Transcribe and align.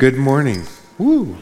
Good 0.00 0.16
morning. 0.16 0.62
Woo. 0.96 1.36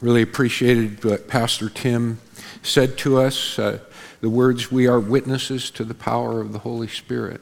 Really 0.00 0.22
appreciated 0.22 1.04
what 1.04 1.28
Pastor 1.28 1.68
Tim 1.68 2.20
said 2.60 2.98
to 2.98 3.20
us 3.20 3.56
uh, 3.56 3.78
the 4.20 4.28
words, 4.28 4.72
We 4.72 4.88
are 4.88 4.98
witnesses 4.98 5.70
to 5.70 5.84
the 5.84 5.94
power 5.94 6.40
of 6.40 6.52
the 6.52 6.58
Holy 6.58 6.88
Spirit. 6.88 7.40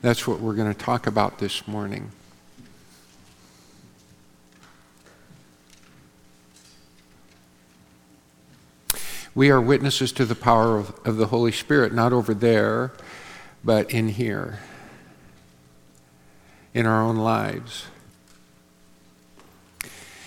That's 0.00 0.26
what 0.26 0.40
we're 0.40 0.54
going 0.54 0.72
to 0.72 0.80
talk 0.80 1.06
about 1.06 1.38
this 1.38 1.68
morning. 1.68 2.12
We 9.34 9.50
are 9.50 9.60
witnesses 9.60 10.12
to 10.12 10.24
the 10.24 10.34
power 10.34 10.76
of, 10.76 10.98
of 11.06 11.16
the 11.16 11.26
Holy 11.26 11.52
Spirit, 11.52 11.92
not 11.92 12.12
over 12.12 12.34
there, 12.34 12.92
but 13.62 13.90
in 13.90 14.08
here, 14.08 14.58
in 16.74 16.86
our 16.86 17.02
own 17.02 17.16
lives. 17.16 17.86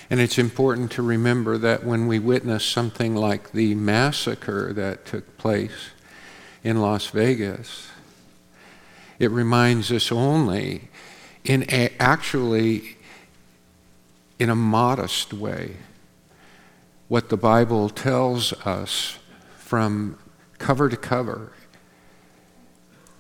And 0.09 0.21
it's 0.21 0.37
important 0.37 0.91
to 0.91 1.01
remember 1.01 1.57
that 1.57 1.83
when 1.83 2.07
we 2.07 2.19
witness 2.19 2.63
something 2.63 3.15
like 3.15 3.51
the 3.51 3.75
massacre 3.75 4.71
that 4.73 5.05
took 5.05 5.37
place 5.37 5.89
in 6.63 6.79
Las 6.79 7.07
Vegas, 7.07 7.89
it 9.19 9.31
reminds 9.31 9.91
us 9.91 10.11
only, 10.11 10.89
in 11.43 11.63
a, 11.69 11.91
actually, 11.99 12.97
in 14.39 14.49
a 14.49 14.55
modest 14.55 15.33
way, 15.33 15.77
what 17.13 17.29
the 17.29 17.37
Bible 17.37 17.89
tells 17.89 18.53
us 18.65 19.19
from 19.55 20.17
cover 20.57 20.89
to 20.89 20.97
cover 20.97 21.51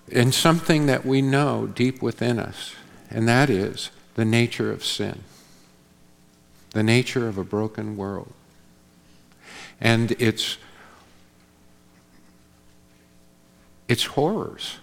in 0.07 0.31
something 0.31 0.87
that 0.87 1.05
we 1.05 1.21
know 1.21 1.67
deep 1.67 2.01
within 2.01 2.39
us, 2.39 2.73
and 3.11 3.27
that 3.27 3.51
is 3.51 3.91
the 4.15 4.25
nature 4.25 4.71
of 4.71 4.83
sin, 4.83 5.23
the 6.71 6.81
nature 6.81 7.27
of 7.27 7.37
a 7.37 7.43
broken 7.43 7.95
world. 7.95 8.33
And 9.79 10.13
its, 10.13 10.57
its 13.87 14.05
horrors. 14.05 14.77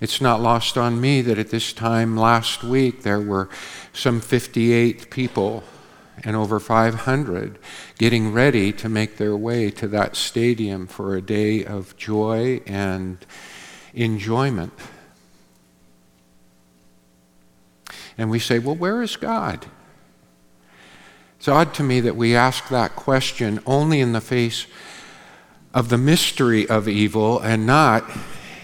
It's 0.00 0.20
not 0.20 0.40
lost 0.40 0.78
on 0.78 1.00
me 1.00 1.20
that 1.22 1.38
at 1.38 1.50
this 1.50 1.74
time 1.74 2.16
last 2.16 2.64
week 2.64 3.02
there 3.02 3.20
were 3.20 3.50
some 3.92 4.20
58 4.20 5.10
people 5.10 5.62
and 6.24 6.34
over 6.34 6.58
500 6.58 7.58
getting 7.98 8.32
ready 8.32 8.72
to 8.72 8.88
make 8.88 9.18
their 9.18 9.36
way 9.36 9.70
to 9.72 9.86
that 9.88 10.16
stadium 10.16 10.86
for 10.86 11.14
a 11.14 11.22
day 11.22 11.64
of 11.64 11.96
joy 11.98 12.62
and 12.66 13.24
enjoyment. 13.92 14.72
And 18.16 18.30
we 18.30 18.38
say, 18.38 18.58
well, 18.58 18.74
where 18.74 19.02
is 19.02 19.16
God? 19.16 19.66
It's 21.38 21.48
odd 21.48 21.72
to 21.74 21.82
me 21.82 22.00
that 22.00 22.16
we 22.16 22.34
ask 22.34 22.68
that 22.68 22.96
question 22.96 23.60
only 23.64 24.00
in 24.00 24.12
the 24.12 24.20
face 24.20 24.66
of 25.72 25.88
the 25.88 25.98
mystery 25.98 26.68
of 26.68 26.88
evil 26.88 27.38
and 27.38 27.66
not 27.66 28.04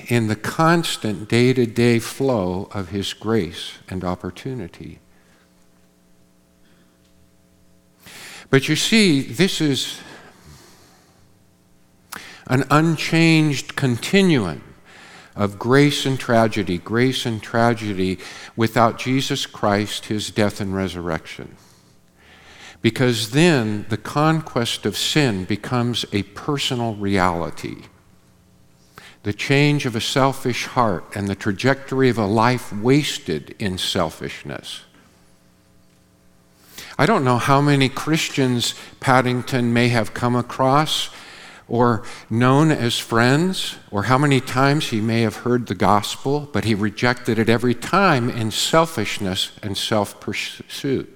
in 0.07 0.29
the 0.29 0.37
constant 0.37 1.29
day 1.29 1.53
to 1.53 1.67
day 1.67 1.99
flow 1.99 2.69
of 2.73 2.91
His 2.91 3.13
grace 3.13 3.79
and 3.89 4.05
opportunity. 4.05 5.01
But 8.49 8.69
you 8.69 8.77
see, 8.77 9.23
this 9.23 9.61
is 9.61 10.01
an 12.47 12.65
unchanged 12.71 13.75
continuum 13.75 14.63
of 15.35 15.59
grace 15.59 16.07
and 16.07 16.19
tragedy, 16.19 16.79
grace 16.79 17.27
and 17.27 17.43
tragedy 17.43 18.19
without 18.55 18.99
Jesus 18.99 19.47
Christ, 19.47 20.07
his 20.07 20.31
death 20.31 20.61
and 20.61 20.75
resurrection. 20.75 21.57
Because 22.81 23.33
then 23.33 23.85
the 23.89 23.97
conquest 23.97 24.87
of 24.87 24.97
sin 24.97 25.45
becomes 25.45 26.07
a 26.13 26.23
personal 26.23 26.95
reality 26.95 27.83
the 29.27 29.33
change 29.33 29.87
of 29.87 29.97
a 29.97 30.01
selfish 30.01 30.67
heart 30.67 31.05
and 31.17 31.27
the 31.27 31.35
trajectory 31.35 32.09
of 32.09 32.17
a 32.17 32.25
life 32.25 32.73
wasted 32.73 33.57
in 33.59 33.77
selfishness. 33.77 34.83
I 36.97 37.07
don't 37.07 37.25
know 37.25 37.39
how 37.39 37.61
many 37.61 37.89
Christians 37.89 38.77
Paddington 39.01 39.73
may 39.73 39.89
have 39.89 40.15
come 40.15 40.37
across 40.37 41.11
or 41.67 42.05
known 42.31 42.71
as 42.71 43.01
friends, 43.01 43.75
or 43.91 44.05
how 44.05 44.17
many 44.17 44.41
times 44.41 44.91
he 44.91 45.01
may 45.01 45.23
have 45.23 45.39
heard 45.39 45.67
the 45.67 45.75
gospel, 45.75 46.49
but 46.53 46.65
he 46.65 46.77
rejected 46.77 47.37
it 47.37 47.49
every 47.49 47.75
time 47.75 48.31
in 48.31 48.53
selfishness 48.53 49.51
and 49.61 49.77
self 49.77 50.21
pursuit. 50.21 51.16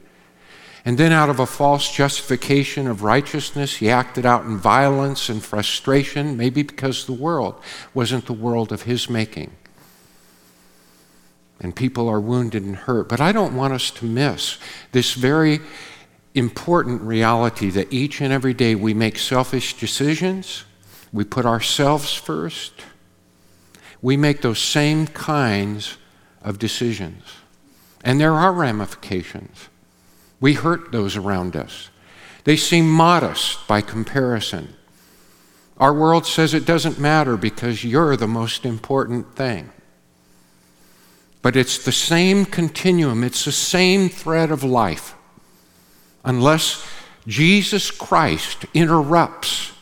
And 0.85 0.97
then, 0.97 1.13
out 1.13 1.29
of 1.29 1.39
a 1.39 1.47
false 1.47 1.93
justification 1.93 2.87
of 2.87 3.03
righteousness, 3.03 3.77
he 3.77 3.91
acted 3.91 4.25
out 4.25 4.45
in 4.45 4.57
violence 4.57 5.29
and 5.29 5.43
frustration, 5.43 6.37
maybe 6.37 6.63
because 6.63 7.05
the 7.05 7.13
world 7.13 7.55
wasn't 7.93 8.27
the 8.27 8.33
world 8.33 8.73
of 8.73 8.83
his 8.83 9.11
making. 9.11 9.53
And 11.61 11.77
people 11.77 12.09
are 12.09 12.21
wounded 12.21 12.63
and 12.63 12.77
hurt. 12.77 13.09
But 13.09 13.21
I 13.21 13.33
don't 13.33 13.55
want 13.55 13.75
us 13.75 13.91
to 13.93 14.07
miss 14.07 14.59
this 14.93 15.13
very 15.13 15.61
important 16.35 17.03
reality 17.03 17.69
that 17.71 17.93
each 17.93 18.23
and 18.23 18.33
every 18.33 18.55
day 18.55 18.75
we 18.75 18.95
make 18.95 19.19
selfish 19.19 19.79
decisions, 19.79 20.65
we 21.12 21.25
put 21.25 21.45
ourselves 21.45 22.15
first, 22.15 22.73
we 24.01 24.17
make 24.17 24.41
those 24.41 24.59
same 24.59 25.07
kinds 25.07 25.99
of 26.43 26.59
decisions. 26.59 27.23
And 28.03 28.19
there 28.19 28.33
are 28.33 28.53
ramifications. 28.53 29.69
We 30.41 30.55
hurt 30.55 30.91
those 30.91 31.17
around 31.17 31.55
us. 31.55 31.91
They 32.45 32.56
seem 32.56 32.91
modest 32.91 33.67
by 33.69 33.83
comparison. 33.83 34.75
Our 35.77 35.93
world 35.93 36.27
says 36.27 36.55
it 36.55 36.67
doesn't 36.67 36.99
matter 36.99 37.37
because 37.37 37.84
you're 37.84 38.17
the 38.17 38.27
most 38.27 38.65
important 38.65 39.34
thing. 39.37 39.71
But 41.43 41.56
it's 41.56 41.83
the 41.83 41.93
same 41.93 42.45
continuum, 42.45 43.25
it's 43.25 43.45
the 43.45 43.53
same 43.53 44.09
thread 44.09 44.50
of 44.50 44.62
life. 44.62 45.15
Unless 46.25 46.87
Jesus 47.27 47.91
Christ 47.91 48.67
interrupts 48.75 49.73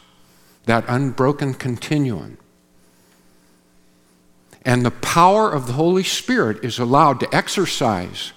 that 0.66 0.84
unbroken 0.86 1.54
continuum. 1.54 2.38
And 4.64 4.84
the 4.84 4.90
power 4.90 5.50
of 5.50 5.66
the 5.66 5.72
Holy 5.72 6.04
Spirit 6.04 6.62
is 6.62 6.78
allowed 6.78 7.20
to 7.20 7.34
exercise 7.34 8.32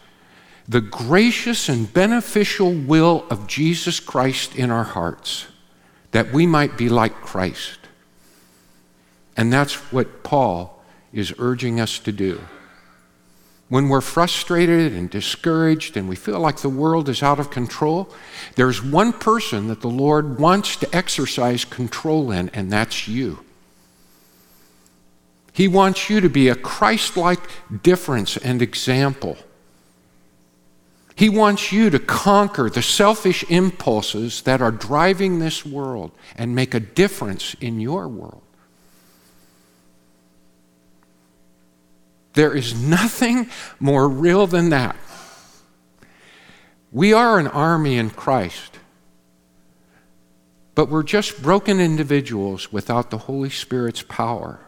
the 0.67 0.81
gracious 0.81 1.69
and 1.69 1.91
beneficial 1.93 2.73
will 2.73 3.25
of 3.29 3.47
Jesus 3.47 3.99
Christ 3.99 4.55
in 4.55 4.71
our 4.71 4.83
hearts, 4.83 5.47
that 6.11 6.31
we 6.31 6.45
might 6.45 6.77
be 6.77 6.89
like 6.89 7.13
Christ. 7.13 7.79
And 9.35 9.51
that's 9.51 9.73
what 9.91 10.23
Paul 10.23 10.83
is 11.13 11.33
urging 11.39 11.79
us 11.79 11.99
to 11.99 12.11
do. 12.11 12.41
When 13.69 13.87
we're 13.87 14.01
frustrated 14.01 14.91
and 14.91 15.09
discouraged 15.09 15.95
and 15.95 16.09
we 16.09 16.17
feel 16.17 16.39
like 16.39 16.57
the 16.57 16.69
world 16.69 17.07
is 17.07 17.23
out 17.23 17.39
of 17.39 17.51
control, 17.51 18.09
there's 18.55 18.83
one 18.83 19.13
person 19.13 19.67
that 19.67 19.79
the 19.79 19.87
Lord 19.87 20.39
wants 20.39 20.75
to 20.77 20.95
exercise 20.95 21.63
control 21.63 22.31
in, 22.31 22.49
and 22.49 22.69
that's 22.69 23.07
you. 23.07 23.45
He 25.53 25.67
wants 25.69 26.09
you 26.09 26.19
to 26.21 26.29
be 26.29 26.49
a 26.49 26.55
Christ 26.55 27.15
like 27.15 27.39
difference 27.81 28.35
and 28.35 28.61
example. 28.61 29.37
He 31.21 31.29
wants 31.29 31.71
you 31.71 31.91
to 31.91 31.99
conquer 31.99 32.67
the 32.67 32.81
selfish 32.81 33.43
impulses 33.47 34.41
that 34.41 34.59
are 34.59 34.71
driving 34.71 35.37
this 35.37 35.63
world 35.63 36.09
and 36.35 36.55
make 36.55 36.73
a 36.73 36.79
difference 36.79 37.55
in 37.61 37.79
your 37.79 38.07
world. 38.07 38.41
There 42.33 42.57
is 42.57 42.73
nothing 42.73 43.51
more 43.79 44.09
real 44.09 44.47
than 44.47 44.69
that. 44.69 44.95
We 46.91 47.13
are 47.13 47.37
an 47.37 47.45
army 47.45 47.99
in 47.99 48.09
Christ, 48.09 48.79
but 50.73 50.89
we're 50.89 51.03
just 51.03 51.43
broken 51.43 51.79
individuals 51.79 52.73
without 52.73 53.11
the 53.11 53.19
Holy 53.19 53.51
Spirit's 53.51 54.01
power 54.01 54.59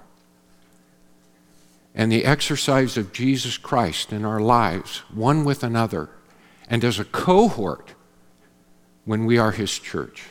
and 1.95 2.11
the 2.11 2.25
exercise 2.25 2.95
of 2.95 3.11
Jesus 3.11 3.57
Christ 3.57 4.13
in 4.13 4.23
our 4.23 4.39
lives, 4.39 4.99
one 5.11 5.45
with 5.45 5.63
another 5.63 6.11
and 6.69 6.83
as 6.83 6.99
a 6.99 7.05
cohort 7.05 7.93
when 9.05 9.25
we 9.25 9.37
are 9.37 9.51
His 9.51 9.77
church, 9.77 10.23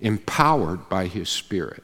empowered 0.00 0.88
by 0.88 1.06
His 1.06 1.28
Spirit. 1.28 1.82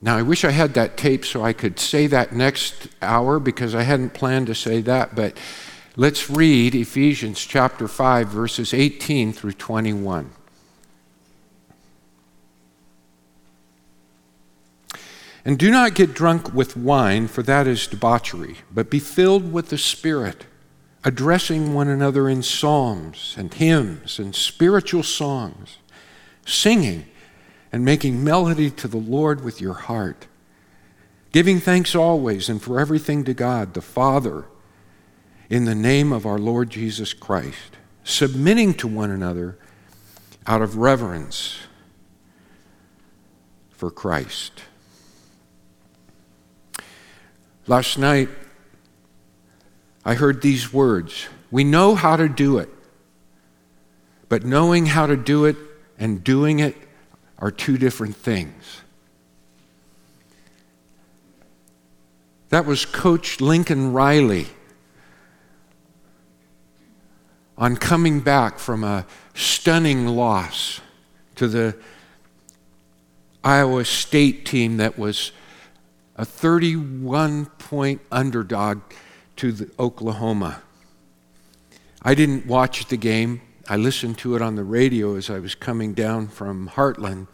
Now, 0.00 0.16
I 0.16 0.22
wish 0.22 0.44
I 0.44 0.50
had 0.50 0.74
that 0.74 0.96
tape 0.96 1.24
so 1.24 1.42
I 1.42 1.52
could 1.52 1.80
say 1.80 2.06
that 2.06 2.32
next 2.32 2.88
hour 3.00 3.40
because 3.40 3.74
I 3.74 3.82
hadn't 3.82 4.14
planned 4.14 4.46
to 4.48 4.54
say 4.54 4.80
that, 4.82 5.14
but 5.14 5.38
let's 5.96 6.28
read 6.28 6.74
Ephesians 6.74 7.44
chapter 7.44 7.88
5, 7.88 8.28
verses 8.28 8.74
18 8.74 9.32
through 9.32 9.52
21. 9.52 10.30
And 15.46 15.58
do 15.58 15.70
not 15.70 15.94
get 15.94 16.12
drunk 16.12 16.52
with 16.52 16.76
wine, 16.76 17.28
for 17.28 17.42
that 17.44 17.66
is 17.66 17.86
debauchery, 17.86 18.56
but 18.70 18.90
be 18.90 18.98
filled 18.98 19.52
with 19.52 19.70
the 19.70 19.78
Spirit 19.78 20.44
addressing 21.06 21.72
one 21.72 21.86
another 21.86 22.28
in 22.28 22.42
psalms 22.42 23.36
and 23.38 23.54
hymns 23.54 24.18
and 24.18 24.34
spiritual 24.34 25.04
songs, 25.04 25.76
singing 26.44 27.06
and 27.70 27.84
making 27.84 28.24
melody 28.24 28.68
to 28.68 28.88
the 28.88 28.96
Lord 28.96 29.44
with 29.44 29.60
your 29.60 29.74
heart, 29.74 30.26
giving 31.30 31.60
thanks 31.60 31.94
always 31.94 32.48
and 32.48 32.60
for 32.60 32.80
everything 32.80 33.22
to 33.22 33.32
God, 33.32 33.74
the 33.74 33.80
Father, 33.80 34.46
in 35.48 35.64
the 35.64 35.76
name 35.76 36.12
of 36.12 36.26
our 36.26 36.38
Lord 36.38 36.70
Jesus 36.70 37.12
Christ, 37.12 37.76
submitting 38.02 38.74
to 38.74 38.88
one 38.88 39.12
another 39.12 39.56
out 40.44 40.60
of 40.60 40.76
reverence 40.76 41.56
for 43.70 43.92
Christ. 43.92 44.62
Last 47.68 47.96
night, 47.96 48.28
I 50.06 50.14
heard 50.14 50.40
these 50.40 50.72
words 50.72 51.26
We 51.50 51.64
know 51.64 51.96
how 51.96 52.16
to 52.16 52.28
do 52.28 52.58
it, 52.58 52.68
but 54.28 54.44
knowing 54.44 54.86
how 54.86 55.06
to 55.06 55.16
do 55.16 55.44
it 55.44 55.56
and 55.98 56.22
doing 56.22 56.60
it 56.60 56.76
are 57.38 57.50
two 57.50 57.76
different 57.76 58.14
things. 58.14 58.82
That 62.50 62.64
was 62.66 62.84
Coach 62.84 63.40
Lincoln 63.40 63.92
Riley 63.92 64.46
on 67.58 67.76
coming 67.76 68.20
back 68.20 68.60
from 68.60 68.84
a 68.84 69.06
stunning 69.34 70.06
loss 70.06 70.80
to 71.34 71.48
the 71.48 71.76
Iowa 73.42 73.84
State 73.84 74.46
team 74.46 74.76
that 74.76 74.96
was 74.96 75.32
a 76.14 76.24
31 76.24 77.46
point 77.46 78.02
underdog 78.12 78.80
to 79.36 79.70
Oklahoma. 79.78 80.62
I 82.02 82.14
didn't 82.14 82.46
watch 82.46 82.86
the 82.86 82.96
game. 82.96 83.40
I 83.68 83.76
listened 83.76 84.18
to 84.18 84.36
it 84.36 84.42
on 84.42 84.54
the 84.54 84.64
radio 84.64 85.16
as 85.16 85.28
I 85.28 85.38
was 85.38 85.54
coming 85.54 85.92
down 85.92 86.28
from 86.28 86.68
Heartland. 86.68 87.26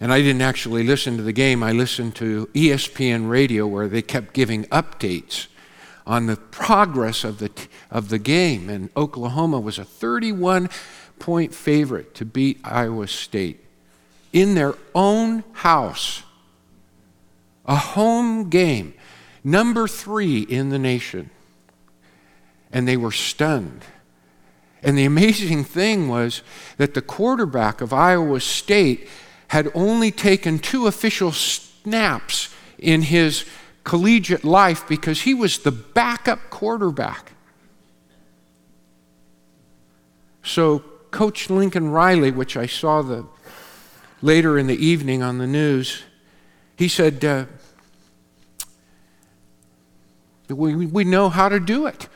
And 0.00 0.12
I 0.12 0.20
didn't 0.20 0.42
actually 0.42 0.82
listen 0.82 1.16
to 1.16 1.22
the 1.22 1.32
game. 1.32 1.62
I 1.62 1.72
listened 1.72 2.16
to 2.16 2.46
ESPN 2.54 3.28
radio 3.28 3.66
where 3.66 3.88
they 3.88 4.02
kept 4.02 4.32
giving 4.32 4.64
updates 4.64 5.46
on 6.06 6.26
the 6.26 6.36
progress 6.36 7.22
of 7.22 7.38
the, 7.38 7.50
of 7.90 8.08
the 8.08 8.18
game. 8.18 8.68
And 8.68 8.90
Oklahoma 8.96 9.60
was 9.60 9.78
a 9.78 9.84
31 9.84 10.70
point 11.18 11.54
favorite 11.54 12.14
to 12.16 12.24
beat 12.24 12.60
Iowa 12.64 13.06
State 13.06 13.64
in 14.32 14.54
their 14.54 14.74
own 14.94 15.44
house 15.52 16.22
a 17.64 17.76
home 17.76 18.50
game, 18.50 18.94
number 19.44 19.88
three 19.88 20.40
in 20.40 20.68
the 20.70 20.78
nation. 20.78 21.30
And 22.72 22.88
they 22.88 22.96
were 22.96 23.12
stunned. 23.12 23.82
And 24.82 24.98
the 24.98 25.04
amazing 25.04 25.64
thing 25.64 26.08
was 26.08 26.42
that 26.76 26.94
the 26.94 27.02
quarterback 27.02 27.80
of 27.80 27.92
Iowa 27.92 28.40
State 28.40 29.08
had 29.48 29.70
only 29.74 30.10
taken 30.10 30.58
two 30.58 30.86
official 30.86 31.30
snaps 31.30 32.48
in 32.78 33.02
his 33.02 33.44
collegiate 33.84 34.44
life 34.44 34.88
because 34.88 35.22
he 35.22 35.34
was 35.34 35.58
the 35.58 35.70
backup 35.70 36.50
quarterback. 36.50 37.32
So, 40.42 40.80
Coach 41.10 41.50
Lincoln 41.50 41.90
Riley, 41.90 42.30
which 42.30 42.56
I 42.56 42.66
saw 42.66 43.02
the, 43.02 43.26
later 44.22 44.58
in 44.58 44.66
the 44.66 44.84
evening 44.84 45.22
on 45.22 45.38
the 45.38 45.46
news, 45.46 46.02
he 46.76 46.88
said, 46.88 47.24
uh, 47.24 47.44
we, 50.52 50.86
we 50.86 51.04
know 51.04 51.28
how 51.28 51.48
to 51.48 51.60
do 51.60 51.86
it. 51.86 52.08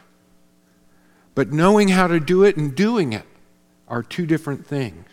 But 1.34 1.52
knowing 1.52 1.88
how 1.88 2.06
to 2.06 2.18
do 2.18 2.44
it 2.44 2.56
and 2.56 2.74
doing 2.74 3.12
it 3.12 3.26
are 3.88 4.02
two 4.02 4.26
different 4.26 4.66
things. 4.66 5.06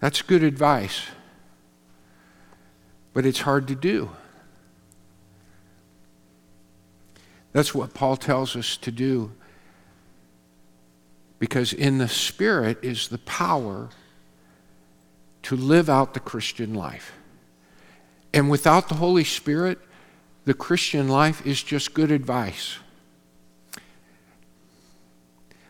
That's 0.00 0.22
good 0.22 0.42
advice. 0.42 1.02
But 3.12 3.26
it's 3.26 3.40
hard 3.40 3.68
to 3.68 3.74
do. 3.74 4.10
That's 7.52 7.74
what 7.74 7.94
Paul 7.94 8.16
tells 8.16 8.56
us 8.56 8.76
to 8.78 8.90
do. 8.90 9.32
Because 11.38 11.72
in 11.72 11.98
the 11.98 12.08
Spirit 12.08 12.78
is 12.82 13.08
the 13.08 13.18
power 13.18 13.90
to 15.42 15.56
live 15.56 15.88
out 15.88 16.14
the 16.14 16.20
Christian 16.20 16.74
life. 16.74 17.12
And 18.32 18.50
without 18.50 18.88
the 18.88 18.96
Holy 18.96 19.22
Spirit, 19.22 19.78
the 20.44 20.54
Christian 20.54 21.08
life 21.08 21.46
is 21.46 21.62
just 21.62 21.94
good 21.94 22.10
advice. 22.10 22.78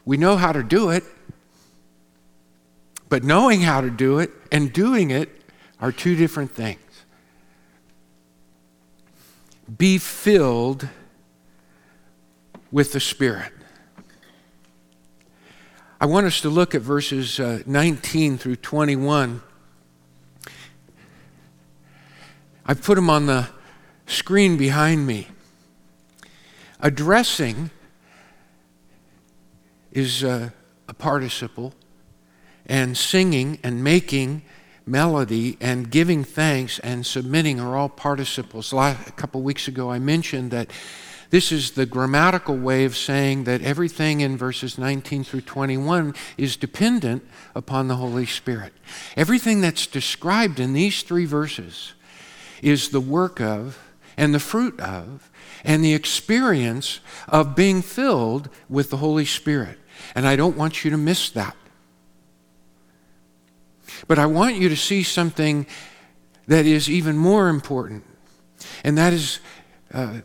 We 0.04 0.16
know 0.16 0.36
how 0.36 0.52
to 0.52 0.62
do 0.62 0.90
it, 0.90 1.04
but 3.08 3.24
knowing 3.24 3.62
how 3.62 3.80
to 3.80 3.90
do 3.90 4.18
it 4.18 4.30
and 4.52 4.72
doing 4.72 5.10
it 5.10 5.30
are 5.80 5.92
two 5.92 6.16
different 6.16 6.50
things. 6.50 6.80
Be 9.78 9.98
filled 9.98 10.88
with 12.70 12.92
the 12.92 13.00
Spirit. 13.00 13.52
I 16.00 16.06
want 16.06 16.26
us 16.26 16.40
to 16.42 16.50
look 16.50 16.74
at 16.74 16.82
verses 16.82 17.40
uh, 17.40 17.62
19 17.66 18.36
through 18.36 18.56
21 18.56 19.40
I've 22.66 22.82
put 22.82 22.94
them 22.94 23.10
on 23.10 23.26
the 23.26 23.48
screen 24.06 24.56
behind 24.56 25.06
me. 25.06 25.28
Addressing 26.80 27.70
is 29.92 30.22
a, 30.22 30.52
a 30.88 30.94
participle, 30.94 31.72
and 32.66 32.96
singing 32.96 33.58
and 33.62 33.82
making 33.82 34.42
melody 34.86 35.56
and 35.60 35.90
giving 35.90 36.24
thanks 36.24 36.78
and 36.80 37.06
submitting 37.06 37.60
are 37.60 37.76
all 37.76 37.88
participles. 37.88 38.72
a 38.72 38.94
couple 39.16 39.42
weeks 39.42 39.68
ago, 39.68 39.90
I 39.90 39.98
mentioned 39.98 40.50
that 40.50 40.70
this 41.30 41.50
is 41.50 41.72
the 41.72 41.86
grammatical 41.86 42.56
way 42.56 42.84
of 42.84 42.96
saying 42.96 43.44
that 43.44 43.62
everything 43.62 44.20
in 44.20 44.36
verses 44.36 44.78
19 44.78 45.24
through 45.24 45.40
21 45.40 46.14
is 46.36 46.56
dependent 46.56 47.26
upon 47.54 47.88
the 47.88 47.96
Holy 47.96 48.26
Spirit. 48.26 48.72
Everything 49.16 49.60
that's 49.60 49.86
described 49.86 50.60
in 50.60 50.74
these 50.74 51.02
three 51.02 51.24
verses 51.24 51.94
is 52.62 52.90
the 52.90 53.00
work 53.00 53.40
of 53.40 53.78
and 54.16 54.34
the 54.34 54.40
fruit 54.40 54.78
of 54.80 55.30
and 55.64 55.84
the 55.84 55.94
experience 55.94 57.00
of 57.28 57.56
being 57.56 57.82
filled 57.82 58.48
with 58.68 58.90
the 58.90 58.98
Holy 58.98 59.24
Spirit. 59.24 59.78
And 60.14 60.26
I 60.26 60.36
don't 60.36 60.56
want 60.56 60.84
you 60.84 60.90
to 60.90 60.96
miss 60.96 61.30
that. 61.30 61.56
But 64.06 64.18
I 64.18 64.26
want 64.26 64.56
you 64.56 64.68
to 64.68 64.76
see 64.76 65.02
something 65.02 65.66
that 66.46 66.66
is 66.66 66.90
even 66.90 67.16
more 67.16 67.48
important, 67.48 68.04
and 68.82 68.98
that 68.98 69.12
is 69.12 69.40
uh, 69.92 70.20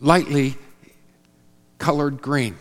lightly 0.00 0.56
colored 1.78 2.20
green. 2.20 2.56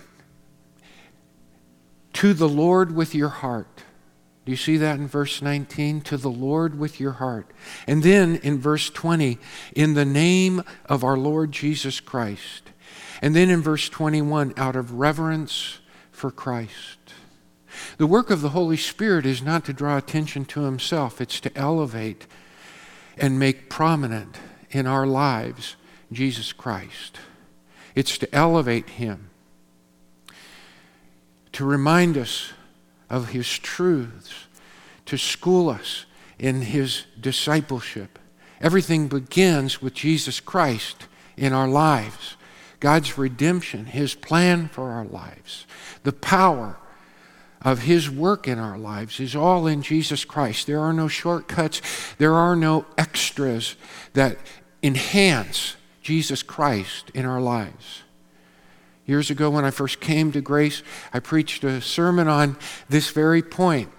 To 2.13 2.33
the 2.33 2.49
Lord 2.49 2.95
with 2.95 3.15
your 3.15 3.29
heart. 3.29 3.76
Do 4.47 4.51
you 4.51 4.55
see 4.55 4.77
that 4.77 4.97
in 4.97 5.09
verse 5.09 5.41
19? 5.41 5.99
To 6.03 6.15
the 6.15 6.29
Lord 6.29 6.79
with 6.79 7.01
your 7.01 7.11
heart. 7.11 7.51
And 7.85 8.01
then 8.01 8.37
in 8.37 8.59
verse 8.59 8.89
20, 8.89 9.39
in 9.75 9.93
the 9.93 10.05
name 10.05 10.63
of 10.85 11.03
our 11.03 11.17
Lord 11.17 11.51
Jesus 11.51 11.99
Christ. 11.99 12.71
And 13.21 13.35
then 13.35 13.49
in 13.49 13.61
verse 13.61 13.89
21, 13.89 14.53
out 14.55 14.77
of 14.77 14.93
reverence 14.93 15.79
for 16.11 16.31
Christ. 16.31 16.97
The 17.97 18.07
work 18.07 18.29
of 18.29 18.39
the 18.39 18.51
Holy 18.51 18.77
Spirit 18.77 19.25
is 19.25 19.41
not 19.41 19.65
to 19.65 19.73
draw 19.73 19.97
attention 19.97 20.45
to 20.45 20.61
himself, 20.61 21.19
it's 21.19 21.41
to 21.41 21.57
elevate 21.57 22.25
and 23.17 23.37
make 23.37 23.69
prominent 23.69 24.37
in 24.71 24.87
our 24.87 25.05
lives 25.05 25.75
Jesus 26.09 26.53
Christ. 26.53 27.17
It's 27.95 28.17
to 28.19 28.33
elevate 28.33 28.91
him, 28.91 29.29
to 31.51 31.65
remind 31.65 32.17
us 32.17 32.53
of 33.09 33.29
his 33.29 33.47
truths, 33.59 34.45
to 35.05 35.17
school 35.17 35.69
us 35.69 36.05
in 36.37 36.61
his 36.61 37.05
discipleship. 37.19 38.19
Everything 38.59 39.07
begins 39.07 39.81
with 39.81 39.93
Jesus 39.93 40.39
Christ 40.39 41.07
in 41.35 41.53
our 41.53 41.67
lives, 41.67 42.35
God's 42.79 43.17
redemption, 43.17 43.85
his 43.85 44.15
plan 44.15 44.67
for 44.67 44.91
our 44.91 45.05
lives, 45.05 45.65
the 46.03 46.13
power 46.13 46.77
of 47.61 47.79
his 47.79 48.09
work 48.09 48.47
in 48.47 48.59
our 48.59 48.77
lives 48.77 49.19
is 49.19 49.35
all 49.35 49.67
in 49.67 49.81
Jesus 49.81 50.25
Christ. 50.25 50.67
There 50.67 50.79
are 50.79 50.93
no 50.93 51.07
shortcuts, 51.07 51.81
there 52.17 52.33
are 52.33 52.55
no 52.55 52.85
extras 52.97 53.75
that 54.13 54.37
enhance 54.83 55.75
Jesus 56.01 56.43
Christ 56.43 57.11
in 57.13 57.25
our 57.25 57.41
lives. 57.41 58.03
Years 59.07 59.31
ago, 59.31 59.49
when 59.49 59.65
I 59.65 59.71
first 59.71 59.99
came 59.99 60.31
to 60.33 60.41
grace, 60.41 60.83
I 61.11 61.19
preached 61.19 61.63
a 61.63 61.81
sermon 61.81 62.27
on 62.27 62.57
this 62.89 63.09
very 63.09 63.41
point 63.41 63.89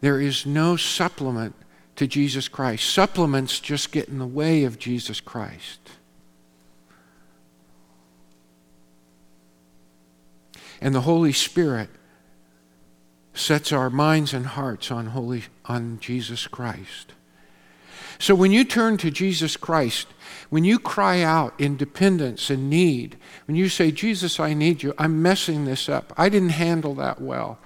There 0.00 0.20
is 0.20 0.46
no 0.46 0.76
supplement 0.76 1.54
to 1.96 2.06
Jesus 2.06 2.48
Christ. 2.48 2.88
Supplements 2.88 3.58
just 3.60 3.92
get 3.92 4.08
in 4.08 4.18
the 4.18 4.26
way 4.26 4.64
of 4.64 4.78
Jesus 4.78 5.20
Christ. 5.20 5.80
And 10.80 10.94
the 10.94 11.00
Holy 11.00 11.32
Spirit 11.32 11.88
sets 13.32 13.72
our 13.72 13.90
minds 13.90 14.34
and 14.34 14.46
hearts 14.46 14.90
on 14.90 15.06
holy 15.06 15.44
on 15.64 15.98
Jesus 16.00 16.46
Christ. 16.46 17.12
So 18.18 18.34
when 18.34 18.52
you 18.52 18.64
turn 18.64 18.98
to 18.98 19.10
Jesus 19.10 19.56
Christ, 19.56 20.06
when 20.50 20.64
you 20.64 20.78
cry 20.78 21.22
out 21.22 21.58
in 21.58 21.76
dependence 21.76 22.50
and 22.50 22.70
need, 22.70 23.16
when 23.46 23.56
you 23.56 23.68
say, 23.68 23.90
Jesus, 23.90 24.38
I 24.38 24.54
need 24.54 24.82
you, 24.82 24.94
I'm 24.98 25.22
messing 25.22 25.64
this 25.64 25.88
up. 25.88 26.12
I 26.16 26.28
didn't 26.28 26.50
handle 26.50 26.94
that 26.96 27.20
well. 27.20 27.58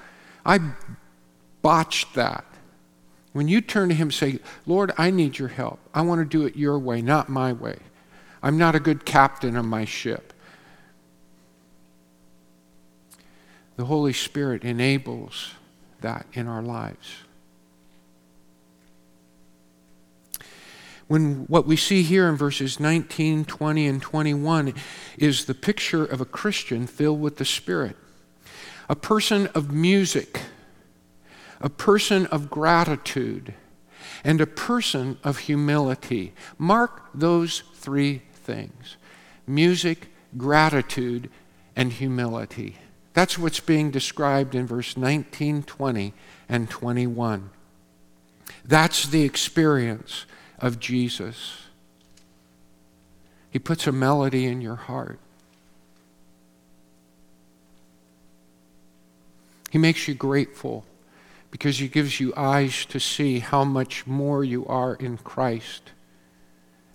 I 0.45 0.59
botched 1.63 2.15
that. 2.15 2.45
When 3.33 3.47
you 3.47 3.61
turn 3.61 3.91
to 3.91 3.95
Him 3.95 4.09
and 4.09 4.15
say, 4.15 4.41
Lord, 4.67 4.93
I 4.99 5.11
need 5.11 5.39
your 5.39 5.49
help. 5.49 5.79
I 5.95 6.03
want 6.03 6.21
to 6.21 6.25
do 6.25 6.47
it 6.47 6.57
your 6.57 6.79
way, 6.79 7.01
not 7.01 7.29
my 7.29 7.53
way. 7.53 7.79
I'm 8.43 8.59
not 8.59 8.75
a 8.75 8.81
good 8.81 9.05
captain 9.05 9.57
of 9.57 9.65
my 9.65 9.85
ship. 9.85 10.33
The 13.77 13.85
Holy 13.85 14.13
Spirit 14.13 14.65
enables 14.65 15.55
that 16.01 16.27
in 16.33 16.47
our 16.47 16.63
lives. 16.63 17.17
When 21.11 21.47
what 21.49 21.67
we 21.67 21.75
see 21.75 22.05
here 22.05 22.29
in 22.29 22.37
verses 22.37 22.79
19, 22.79 23.45
20, 23.45 23.87
and 23.89 24.01
21 24.01 24.75
is 25.19 25.47
the 25.47 25.55
picture 25.55 26.05
of 26.05 26.21
a 26.21 26.25
Christian 26.25 26.87
filled 26.87 27.21
with 27.21 27.39
the 27.39 27.45
Spirit, 27.45 27.97
a 28.89 28.95
person 28.95 29.49
of 29.49 29.73
music, 29.73 30.41
a 31.61 31.69
person 31.69 32.27
of 32.27 32.49
gratitude, 32.49 33.55
and 34.23 34.41
a 34.41 34.47
person 34.47 35.19
of 35.25 35.39
humility. 35.39 36.33
Mark 36.59 37.11
those 37.13 37.65
three 37.75 38.23
things 38.33 38.97
music, 39.49 40.07
gratitude, 40.37 41.29
and 41.75 41.93
humility. 41.93 42.77
That's 43.15 43.37
what's 43.37 43.59
being 43.59 43.91
described 43.91 44.55
in 44.55 44.65
verse 44.65 44.97
19, 44.97 45.65
20, 45.65 46.15
and 46.49 46.71
21. 46.71 47.51
That's 48.65 49.09
the 49.09 49.23
experience 49.23 50.25
of 50.61 50.79
Jesus. 50.79 51.59
He 53.51 53.59
puts 53.59 53.87
a 53.87 53.93
melody 53.93 54.47
in 54.47 54.61
your 54.61 54.77
heart. 54.77 55.19
He 59.71 59.79
makes 59.79 60.07
you 60.09 60.15
grateful 60.15 60.85
because 61.51 61.79
He 61.79 61.89
gives 61.89 62.21
you 62.21 62.35
eyes 62.37 62.85
to 62.87 63.01
see 63.01 63.39
how 63.39 63.65
much 63.65 64.07
more 64.07 64.45
you 64.45 64.67
are 64.67 64.95
in 64.95 65.17
Christ 65.17 65.93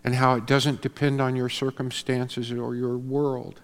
and 0.04 0.16
how 0.16 0.36
it 0.36 0.46
doesn't 0.46 0.82
depend 0.82 1.20
on 1.20 1.36
your 1.36 1.50
circumstances 1.50 2.52
or 2.52 2.76
your 2.76 2.98
world. 2.98 3.62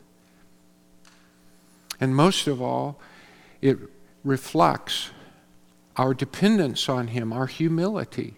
And 1.99 2.15
most 2.15 2.47
of 2.47 2.61
all, 2.61 2.99
it 3.61 3.77
reflects 4.23 5.11
our 5.97 6.13
dependence 6.13 6.89
on 6.89 7.09
Him, 7.09 7.31
our 7.31 7.45
humility. 7.45 8.35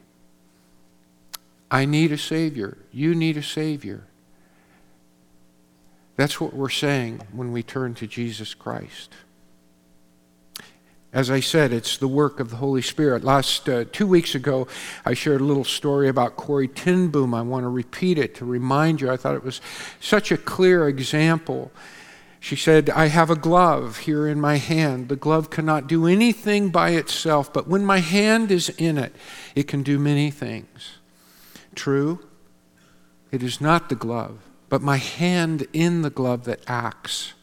I 1.73 1.85
need 1.85 2.11
a 2.11 2.17
Savior. 2.19 2.77
You 2.91 3.15
need 3.15 3.35
a 3.35 3.41
Savior. 3.43 4.05
That's 6.15 6.39
what 6.39 6.53
we're 6.53 6.69
saying 6.69 7.21
when 7.31 7.51
we 7.51 7.63
turn 7.63 7.95
to 7.95 8.05
Jesus 8.05 8.53
Christ. 8.53 9.15
As 11.11 11.31
I 11.31 11.39
said, 11.39 11.73
it's 11.73 11.97
the 11.97 12.07
work 12.07 12.39
of 12.39 12.51
the 12.51 12.57
Holy 12.57 12.83
Spirit. 12.83 13.23
Last 13.23 13.67
uh, 13.67 13.85
two 13.91 14.05
weeks 14.05 14.35
ago, 14.35 14.67
I 15.03 15.15
shared 15.15 15.41
a 15.41 15.43
little 15.43 15.63
story 15.63 16.07
about 16.07 16.35
Corrie 16.35 16.67
ten 16.67 17.07
Boom. 17.07 17.33
I 17.33 17.41
want 17.41 17.63
to 17.63 17.69
repeat 17.69 18.19
it 18.19 18.35
to 18.35 18.45
remind 18.45 19.01
you. 19.01 19.09
I 19.09 19.17
thought 19.17 19.33
it 19.33 19.43
was 19.43 19.59
such 19.99 20.31
a 20.31 20.37
clear 20.37 20.87
example 20.87 21.71
she 22.43 22.57
said, 22.57 22.89
I 22.89 23.05
have 23.05 23.29
a 23.29 23.37
glove 23.37 23.99
here 23.99 24.27
in 24.27 24.41
my 24.41 24.57
hand. 24.57 25.07
The 25.07 25.15
glove 25.15 25.49
cannot 25.49 25.87
do 25.87 26.07
anything 26.07 26.71
by 26.71 26.89
itself, 26.89 27.53
but 27.53 27.69
when 27.69 27.85
my 27.85 27.99
hand 27.99 28.51
is 28.51 28.67
in 28.67 28.97
it, 28.97 29.15
it 29.55 29.65
can 29.69 29.81
do 29.81 29.97
many 29.97 30.29
things. 30.29 30.97
True, 31.75 32.19
it 33.31 33.41
is 33.41 33.59
not 33.59 33.89
the 33.89 33.95
glove, 33.95 34.39
but 34.69 34.81
my 34.81 34.97
hand 34.97 35.67
in 35.73 36.01
the 36.01 36.09
glove 36.09 36.45
that 36.45 36.63
acts. 36.67 37.33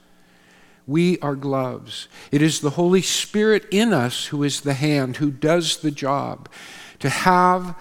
We 0.87 1.19
are 1.21 1.37
gloves. 1.37 2.09
It 2.33 2.43
is 2.43 2.61
the 2.61 2.71
Holy 2.71 3.03
Spirit 3.03 3.67
in 3.71 3.93
us 3.93 4.27
who 4.27 4.43
is 4.43 4.63
the 4.63 4.75
hand, 4.75 5.19
who 5.19 5.31
does 5.31 5.79
the 5.79 5.91
job. 5.91 6.49
To 7.01 7.09
have 7.09 7.77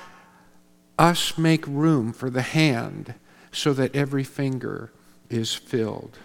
us 0.97 1.37
make 1.37 1.65
room 1.65 2.13
for 2.13 2.29
the 2.29 2.41
hand 2.41 3.15
so 3.51 3.73
that 3.73 3.95
every 3.95 4.23
finger 4.23 4.91
is 5.29 5.53
filled. 5.53 6.17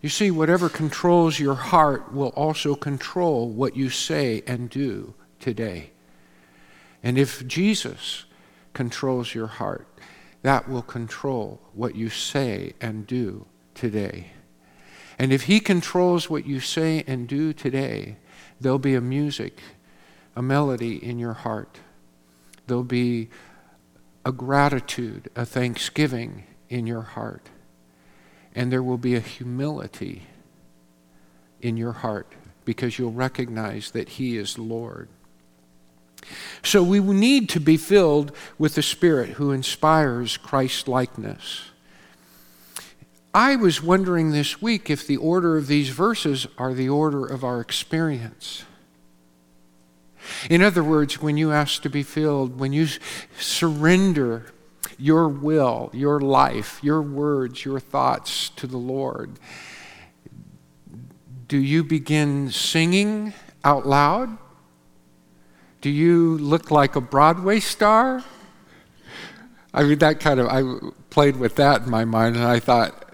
You 0.00 0.08
see, 0.08 0.30
whatever 0.30 0.68
controls 0.68 1.38
your 1.38 1.54
heart 1.54 2.12
will 2.12 2.28
also 2.30 2.74
control 2.74 3.48
what 3.48 3.76
you 3.76 3.90
say 3.90 4.42
and 4.46 4.68
do 4.68 5.14
today. 5.38 5.90
And 7.02 7.18
if 7.18 7.46
Jesus 7.46 8.24
controls 8.74 9.34
your 9.34 9.46
heart, 9.46 9.88
that 10.42 10.68
will 10.68 10.82
control 10.82 11.60
what 11.72 11.94
you 11.94 12.10
say 12.10 12.74
and 12.80 13.06
do 13.06 13.46
today. 13.74 14.32
And 15.18 15.32
if 15.32 15.44
He 15.44 15.60
controls 15.60 16.28
what 16.28 16.46
you 16.46 16.60
say 16.60 17.04
and 17.06 17.26
do 17.26 17.52
today, 17.52 18.16
there'll 18.60 18.78
be 18.78 18.94
a 18.94 19.00
music, 19.00 19.60
a 20.36 20.42
melody 20.42 21.02
in 21.02 21.18
your 21.18 21.32
heart. 21.32 21.78
There'll 22.66 22.84
be 22.84 23.30
a 24.26 24.32
gratitude, 24.32 25.30
a 25.36 25.46
thanksgiving 25.46 26.44
in 26.68 26.86
your 26.86 27.02
heart 27.02 27.48
and 28.54 28.70
there 28.70 28.82
will 28.82 28.98
be 28.98 29.14
a 29.14 29.20
humility 29.20 30.26
in 31.60 31.76
your 31.76 31.92
heart 31.92 32.32
because 32.64 32.98
you'll 32.98 33.12
recognize 33.12 33.90
that 33.90 34.10
He 34.10 34.36
is 34.36 34.58
Lord. 34.58 35.08
So 36.62 36.82
we 36.82 37.00
need 37.00 37.48
to 37.50 37.60
be 37.60 37.76
filled 37.76 38.32
with 38.58 38.74
the 38.74 38.82
Spirit 38.82 39.30
who 39.30 39.50
inspires 39.50 40.36
Christ 40.36 40.88
likeness. 40.88 41.70
I 43.34 43.56
was 43.56 43.82
wondering 43.82 44.30
this 44.30 44.62
week 44.62 44.88
if 44.88 45.06
the 45.06 45.16
order 45.16 45.56
of 45.56 45.66
these 45.66 45.88
verses 45.88 46.46
are 46.56 46.72
the 46.72 46.88
order 46.88 47.26
of 47.26 47.42
our 47.42 47.60
experience. 47.60 48.64
In 50.48 50.62
other 50.62 50.84
words, 50.84 51.20
when 51.20 51.36
you 51.36 51.50
ask 51.50 51.82
to 51.82 51.90
be 51.90 52.02
filled, 52.02 52.58
when 52.58 52.72
you 52.72 52.86
surrender 53.38 54.46
your 54.98 55.28
will, 55.28 55.90
your 55.92 56.20
life, 56.20 56.78
your 56.82 57.02
words, 57.02 57.64
your 57.64 57.80
thoughts 57.80 58.50
to 58.50 58.66
the 58.66 58.78
Lord, 58.78 59.38
do 61.48 61.58
you 61.58 61.82
begin 61.84 62.50
singing 62.50 63.34
out 63.64 63.86
loud? 63.86 64.38
Do 65.84 65.90
you 65.90 66.38
look 66.38 66.70
like 66.70 66.96
a 66.96 67.00
Broadway 67.02 67.60
star? 67.60 68.24
I 69.74 69.82
mean, 69.82 69.98
that 69.98 70.18
kind 70.18 70.40
of, 70.40 70.46
I 70.46 70.62
played 71.10 71.36
with 71.36 71.56
that 71.56 71.82
in 71.82 71.90
my 71.90 72.06
mind, 72.06 72.36
and 72.36 72.44
I 72.46 72.58
thought 72.58 73.12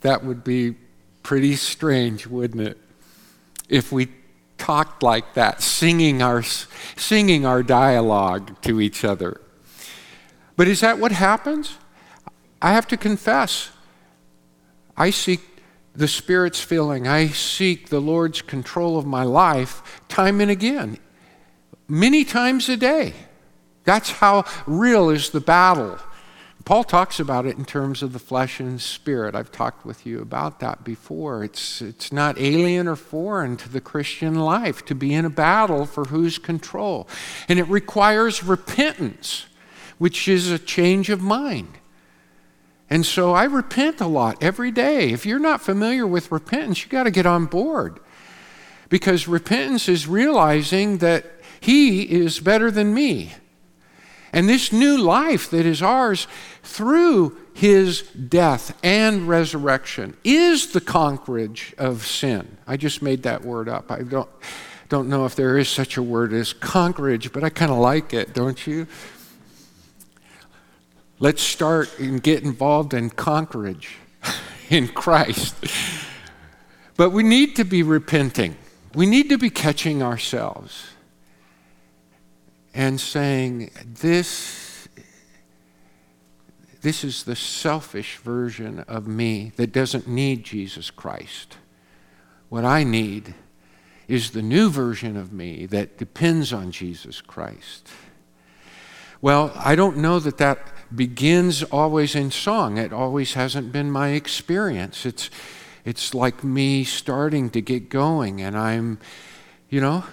that 0.00 0.24
would 0.24 0.42
be 0.42 0.74
pretty 1.22 1.54
strange, 1.54 2.26
wouldn't 2.26 2.60
it? 2.60 2.76
If 3.68 3.92
we 3.92 4.08
talked 4.58 5.04
like 5.04 5.34
that, 5.34 5.62
singing 5.62 6.22
our, 6.22 6.42
singing 6.42 7.46
our 7.46 7.62
dialogue 7.62 8.60
to 8.62 8.80
each 8.80 9.04
other. 9.04 9.40
But 10.56 10.66
is 10.66 10.80
that 10.80 10.98
what 10.98 11.12
happens? 11.12 11.78
I 12.60 12.72
have 12.72 12.88
to 12.88 12.96
confess, 12.96 13.70
I 14.96 15.10
seek 15.10 15.40
the 15.94 16.08
Spirit's 16.08 16.60
filling. 16.60 17.06
I 17.06 17.28
seek 17.28 17.90
the 17.90 18.00
Lord's 18.00 18.42
control 18.42 18.98
of 18.98 19.06
my 19.06 19.22
life 19.22 20.00
time 20.08 20.40
and 20.40 20.50
again, 20.50 20.98
many 21.90 22.24
times 22.24 22.68
a 22.68 22.76
day. 22.76 23.14
That's 23.84 24.10
how 24.10 24.44
real 24.66 25.10
is 25.10 25.30
the 25.30 25.40
battle. 25.40 25.98
Paul 26.64 26.84
talks 26.84 27.18
about 27.18 27.46
it 27.46 27.56
in 27.56 27.64
terms 27.64 28.02
of 28.02 28.12
the 28.12 28.18
flesh 28.18 28.60
and 28.60 28.80
spirit. 28.80 29.34
I've 29.34 29.50
talked 29.50 29.84
with 29.84 30.06
you 30.06 30.20
about 30.20 30.60
that 30.60 30.84
before. 30.84 31.42
It's, 31.42 31.80
it's 31.80 32.12
not 32.12 32.38
alien 32.38 32.86
or 32.86 32.96
foreign 32.96 33.56
to 33.56 33.68
the 33.68 33.80
Christian 33.80 34.34
life 34.36 34.84
to 34.84 34.94
be 34.94 35.14
in 35.14 35.24
a 35.24 35.30
battle 35.30 35.86
for 35.86 36.04
whose 36.04 36.38
control. 36.38 37.08
And 37.48 37.58
it 37.58 37.64
requires 37.64 38.44
repentance 38.44 39.46
which 40.00 40.28
is 40.28 40.50
a 40.50 40.58
change 40.58 41.10
of 41.10 41.20
mind. 41.20 41.68
And 42.88 43.04
so 43.04 43.34
I 43.34 43.44
repent 43.44 44.00
a 44.00 44.06
lot 44.06 44.42
every 44.42 44.70
day. 44.70 45.10
If 45.10 45.26
you're 45.26 45.38
not 45.38 45.60
familiar 45.60 46.06
with 46.06 46.32
repentance, 46.32 46.82
you 46.82 46.88
got 46.88 47.02
to 47.02 47.10
get 47.10 47.26
on 47.26 47.44
board. 47.44 48.00
Because 48.88 49.28
repentance 49.28 49.90
is 49.90 50.08
realizing 50.08 50.98
that 50.98 51.39
He 51.60 52.02
is 52.02 52.40
better 52.40 52.70
than 52.70 52.94
me. 52.94 53.34
And 54.32 54.48
this 54.48 54.72
new 54.72 54.96
life 54.96 55.50
that 55.50 55.66
is 55.66 55.82
ours 55.82 56.26
through 56.62 57.36
His 57.52 58.02
death 58.02 58.76
and 58.82 59.28
resurrection 59.28 60.16
is 60.24 60.72
the 60.72 60.80
conquerage 60.80 61.74
of 61.78 62.06
sin. 62.06 62.58
I 62.66 62.76
just 62.76 63.02
made 63.02 63.24
that 63.24 63.44
word 63.44 63.68
up. 63.68 63.90
I 63.90 64.02
don't 64.02 64.28
don't 64.88 65.08
know 65.08 65.24
if 65.24 65.36
there 65.36 65.56
is 65.56 65.68
such 65.68 65.96
a 65.96 66.02
word 66.02 66.32
as 66.32 66.52
conquerage, 66.52 67.32
but 67.32 67.44
I 67.44 67.48
kind 67.48 67.70
of 67.70 67.78
like 67.78 68.12
it, 68.12 68.34
don't 68.34 68.66
you? 68.66 68.88
Let's 71.20 71.42
start 71.42 71.96
and 72.00 72.20
get 72.20 72.42
involved 72.42 72.92
in 72.92 73.10
conquerage 73.10 73.98
in 74.68 74.88
Christ. 74.88 75.54
But 76.96 77.10
we 77.10 77.22
need 77.22 77.54
to 77.56 77.64
be 77.64 77.84
repenting. 77.84 78.56
We 78.94 79.06
need 79.06 79.28
to 79.28 79.38
be 79.38 79.48
catching 79.48 80.02
ourselves 80.02 80.88
and 82.74 83.00
saying, 83.00 83.70
This, 83.84 84.88
this 86.82 87.04
is 87.04 87.24
the 87.24 87.36
selfish 87.36 88.16
version 88.18 88.80
of 88.80 89.06
me 89.06 89.52
that 89.56 89.72
doesn't 89.72 90.08
need 90.08 90.44
Jesus 90.44 90.90
Christ. 90.90 91.56
What 92.48 92.64
I 92.64 92.84
need 92.84 93.34
is 94.08 94.32
the 94.32 94.42
new 94.42 94.70
version 94.70 95.16
of 95.16 95.32
me 95.32 95.66
that 95.66 95.96
depends 95.96 96.52
on 96.52 96.72
Jesus 96.72 97.20
Christ. 97.20 97.88
Well, 99.22 99.52
I 99.54 99.76
don't 99.76 99.98
know 99.98 100.18
that 100.18 100.38
that 100.38 100.58
begins 100.94 101.62
always 101.62 102.14
in 102.14 102.30
song. 102.30 102.78
It 102.78 102.92
always 102.92 103.34
hasn't 103.34 103.70
been 103.70 103.90
my 103.90 104.08
experience. 104.08 105.06
It's, 105.06 105.30
it's 105.84 106.14
like 106.14 106.42
me 106.42 106.84
starting 106.84 107.50
to 107.50 107.60
get 107.60 107.88
going, 107.88 108.40
and 108.40 108.56
I'm, 108.56 108.98
you 109.68 109.80
know, 109.80 110.04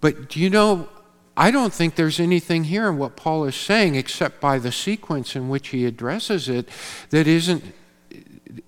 but 0.00 0.28
do 0.30 0.40
you 0.40 0.50
know, 0.50 0.88
I 1.36 1.50
don't 1.50 1.72
think 1.72 1.96
there's 1.96 2.20
anything 2.20 2.64
here 2.64 2.88
in 2.88 2.96
what 2.96 3.16
Paul 3.16 3.44
is 3.44 3.56
saying, 3.56 3.96
except 3.96 4.40
by 4.40 4.58
the 4.58 4.70
sequence 4.70 5.34
in 5.34 5.48
which 5.48 5.68
he 5.68 5.84
addresses 5.84 6.48
it, 6.48 6.68
that 7.10 7.26
isn't, 7.26 7.64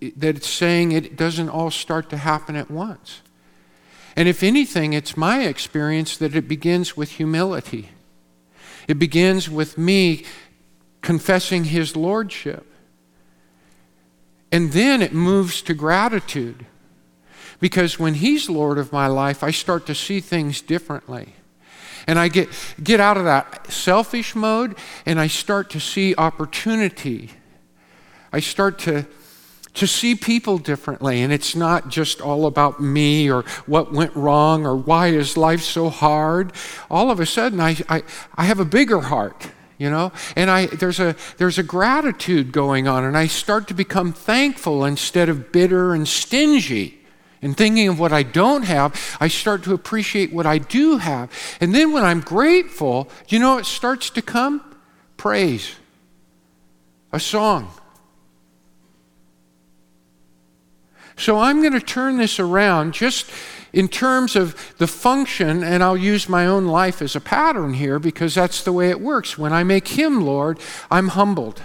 that 0.00 0.36
it's 0.36 0.48
saying 0.48 0.90
it 0.92 1.16
doesn't 1.16 1.48
all 1.48 1.70
start 1.70 2.10
to 2.10 2.16
happen 2.16 2.56
at 2.56 2.70
once. 2.70 3.20
And 4.16 4.28
if 4.28 4.42
anything, 4.42 4.94
it's 4.94 5.16
my 5.16 5.42
experience 5.44 6.16
that 6.16 6.34
it 6.34 6.48
begins 6.48 6.96
with 6.96 7.12
humility. 7.12 7.90
It 8.88 8.98
begins 8.98 9.48
with 9.48 9.78
me 9.78 10.24
confessing 11.02 11.64
his 11.64 11.94
lordship. 11.94 12.66
And 14.50 14.72
then 14.72 15.02
it 15.02 15.12
moves 15.12 15.60
to 15.62 15.74
gratitude. 15.74 16.66
Because 17.60 17.98
when 17.98 18.14
he's 18.14 18.50
Lord 18.50 18.78
of 18.78 18.92
my 18.92 19.06
life, 19.06 19.44
I 19.44 19.50
start 19.50 19.86
to 19.86 19.94
see 19.94 20.20
things 20.20 20.60
differently. 20.60 21.34
And 22.06 22.18
I 22.18 22.28
get, 22.28 22.48
get 22.82 23.00
out 23.00 23.16
of 23.16 23.24
that 23.24 23.70
selfish 23.72 24.34
mode 24.34 24.76
and 25.04 25.18
I 25.18 25.26
start 25.26 25.70
to 25.70 25.80
see 25.80 26.14
opportunity. 26.16 27.30
I 28.32 28.40
start 28.40 28.78
to 28.80 29.06
to 29.76 29.86
see 29.86 30.14
people 30.14 30.58
differently. 30.58 31.22
And 31.22 31.32
it's 31.32 31.54
not 31.54 31.88
just 31.88 32.20
all 32.20 32.46
about 32.46 32.80
me 32.80 33.30
or 33.30 33.42
what 33.66 33.92
went 33.92 34.14
wrong 34.16 34.66
or 34.66 34.74
why 34.74 35.08
is 35.08 35.36
life 35.36 35.62
so 35.62 35.88
hard. 35.88 36.52
All 36.90 37.10
of 37.10 37.20
a 37.20 37.26
sudden, 37.26 37.60
I, 37.60 37.76
I, 37.88 38.02
I 38.34 38.44
have 38.46 38.58
a 38.58 38.64
bigger 38.64 39.00
heart. 39.00 39.50
You 39.78 39.90
know, 39.90 40.10
and 40.36 40.50
I 40.50 40.68
there's 40.68 41.00
a 41.00 41.14
there's 41.36 41.58
a 41.58 41.62
gratitude 41.62 42.50
going 42.50 42.88
on, 42.88 43.04
and 43.04 43.14
I 43.14 43.26
start 43.26 43.68
to 43.68 43.74
become 43.74 44.10
thankful 44.10 44.86
instead 44.86 45.28
of 45.28 45.52
bitter 45.52 45.92
and 45.92 46.08
stingy. 46.08 46.98
And 47.42 47.56
thinking 47.56 47.88
of 47.88 47.98
what 47.98 48.12
I 48.12 48.22
don't 48.22 48.62
have, 48.64 49.16
I 49.20 49.28
start 49.28 49.62
to 49.64 49.74
appreciate 49.74 50.32
what 50.32 50.46
I 50.46 50.58
do 50.58 50.96
have. 50.96 51.30
And 51.60 51.74
then 51.74 51.92
when 51.92 52.04
I'm 52.04 52.20
grateful, 52.20 53.08
you 53.28 53.38
know 53.38 53.58
it 53.58 53.66
starts 53.66 54.10
to 54.10 54.22
come? 54.22 54.62
Praise. 55.16 55.74
A 57.12 57.20
song. 57.20 57.70
So 61.16 61.38
I'm 61.38 61.60
going 61.60 61.72
to 61.72 61.80
turn 61.80 62.18
this 62.18 62.38
around 62.38 62.92
just 62.92 63.30
in 63.72 63.88
terms 63.88 64.36
of 64.36 64.74
the 64.78 64.86
function, 64.86 65.62
and 65.62 65.82
I'll 65.82 65.96
use 65.96 66.28
my 66.28 66.46
own 66.46 66.66
life 66.66 67.02
as 67.02 67.16
a 67.16 67.20
pattern 67.20 67.74
here 67.74 67.98
because 67.98 68.34
that's 68.34 68.62
the 68.62 68.72
way 68.72 68.90
it 68.90 69.00
works. 69.00 69.36
When 69.36 69.52
I 69.52 69.64
make 69.64 69.88
Him 69.88 70.22
Lord, 70.22 70.58
I'm 70.90 71.08
humbled. 71.08 71.62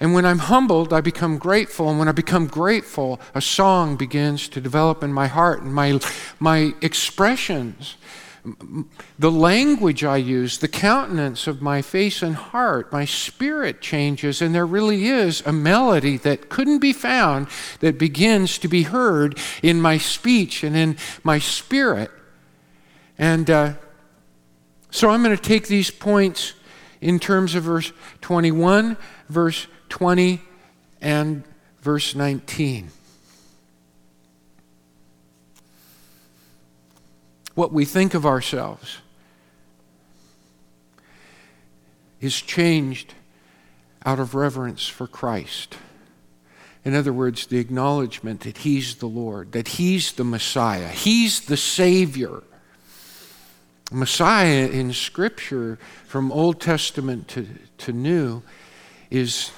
And 0.00 0.14
when 0.14 0.24
I'm 0.24 0.38
humbled, 0.38 0.92
I 0.92 1.02
become 1.02 1.36
grateful. 1.36 1.90
And 1.90 1.98
when 1.98 2.08
I 2.08 2.12
become 2.12 2.46
grateful, 2.46 3.20
a 3.34 3.40
song 3.40 3.96
begins 3.96 4.48
to 4.48 4.60
develop 4.60 5.02
in 5.02 5.12
my 5.12 5.26
heart, 5.26 5.62
and 5.62 5.74
my, 5.74 6.00
my 6.38 6.74
expressions 6.80 7.96
the 9.18 9.30
language 9.30 10.02
I 10.02 10.16
use, 10.16 10.58
the 10.58 10.68
countenance 10.68 11.46
of 11.46 11.60
my 11.60 11.82
face 11.82 12.22
and 12.22 12.34
heart, 12.34 12.90
my 12.90 13.04
spirit 13.04 13.82
changes, 13.82 14.40
and 14.40 14.54
there 14.54 14.66
really 14.66 15.06
is 15.06 15.42
a 15.44 15.52
melody 15.52 16.16
that 16.18 16.48
couldn't 16.48 16.78
be 16.78 16.92
found 16.92 17.48
that 17.80 17.98
begins 17.98 18.56
to 18.58 18.68
be 18.68 18.84
heard 18.84 19.38
in 19.62 19.80
my 19.80 19.98
speech 19.98 20.64
and 20.64 20.74
in 20.74 20.96
my 21.22 21.38
spirit. 21.38 22.10
And 23.18 23.50
uh, 23.50 23.74
so 24.90 25.10
I'm 25.10 25.22
going 25.22 25.36
to 25.36 25.42
take 25.42 25.68
these 25.68 25.90
points 25.90 26.54
in 27.02 27.18
terms 27.18 27.54
of 27.54 27.64
verse 27.64 27.92
21, 28.22 28.96
verse 29.28 29.66
20, 29.90 30.40
and 31.02 31.44
verse 31.82 32.14
19. 32.14 32.90
what 37.60 37.74
we 37.74 37.84
think 37.84 38.14
of 38.14 38.24
ourselves 38.24 39.00
is 42.18 42.40
changed 42.40 43.12
out 44.06 44.18
of 44.18 44.34
reverence 44.34 44.88
for 44.88 45.06
Christ. 45.06 45.76
In 46.86 46.94
other 46.94 47.12
words, 47.12 47.44
the 47.46 47.58
acknowledgement 47.58 48.40
that 48.40 48.56
He's 48.56 48.94
the 48.94 49.06
Lord, 49.06 49.52
that 49.52 49.68
He's 49.68 50.12
the 50.12 50.24
Messiah, 50.24 50.88
He's 50.88 51.40
the 51.40 51.58
Savior. 51.58 52.42
Messiah 53.92 54.66
in 54.68 54.94
Scripture, 54.94 55.78
from 56.06 56.32
Old 56.32 56.62
Testament 56.62 57.28
to, 57.28 57.46
to 57.76 57.92
New, 57.92 58.42
is 59.10 59.50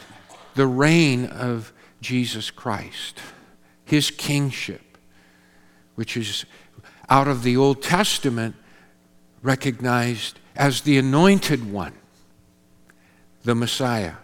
the 0.55 0.67
reign 0.67 1.27
of 1.27 1.73
Jesus 2.01 2.51
Christ, 2.51 3.21
His 3.85 4.11
kingship, 4.11 4.99
which 5.95 6.17
is 6.17 6.45
out 7.09 7.29
of 7.29 7.43
the 7.43 7.57
Old 7.57 7.83
Testament 7.83 8.57
recognized 9.43 10.38
as 10.57 10.83
the 10.83 10.99
anointed 10.99 11.71
one, 11.71 11.95
the 13.45 13.55
Messiah. 13.55 14.15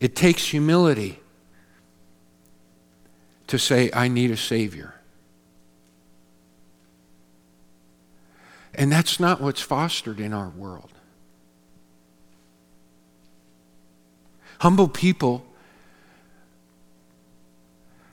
It 0.00 0.16
takes 0.16 0.48
humility 0.48 1.20
to 3.46 3.58
say, 3.58 3.90
I 3.92 4.08
need 4.08 4.30
a 4.30 4.36
Savior. 4.36 4.94
And 8.74 8.90
that's 8.90 9.20
not 9.20 9.40
what's 9.40 9.60
fostered 9.60 10.18
in 10.18 10.32
our 10.32 10.48
world. 10.48 10.93
Humble 14.64 14.88
people 14.88 15.44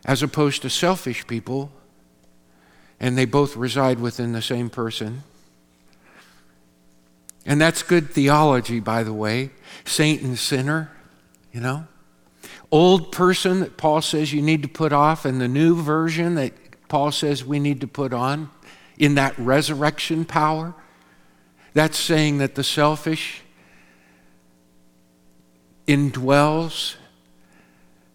as 0.03 0.21
opposed 0.21 0.61
to 0.63 0.69
selfish 0.69 1.25
people, 1.25 1.71
and 2.99 3.17
they 3.17 3.23
both 3.23 3.55
reside 3.55 4.01
within 4.01 4.33
the 4.33 4.41
same 4.41 4.69
person. 4.69 5.23
And 7.45 7.61
that's 7.61 7.83
good 7.83 8.09
theology, 8.09 8.81
by 8.81 9.03
the 9.03 9.13
way. 9.13 9.51
Saint 9.85 10.23
and 10.23 10.37
sinner, 10.37 10.91
you 11.53 11.61
know. 11.61 11.87
Old 12.69 13.13
person 13.13 13.61
that 13.61 13.77
Paul 13.77 14.01
says 14.01 14.33
you 14.33 14.41
need 14.41 14.61
to 14.63 14.67
put 14.67 14.91
off, 14.91 15.23
and 15.23 15.39
the 15.39 15.47
new 15.47 15.81
version 15.81 16.35
that 16.35 16.51
Paul 16.89 17.13
says 17.13 17.45
we 17.45 17.59
need 17.61 17.79
to 17.79 17.87
put 17.87 18.11
on 18.11 18.49
in 18.97 19.15
that 19.15 19.39
resurrection 19.39 20.25
power. 20.25 20.73
That's 21.73 21.97
saying 21.97 22.39
that 22.39 22.55
the 22.55 22.63
selfish 22.65 23.41
indwells 25.87 26.95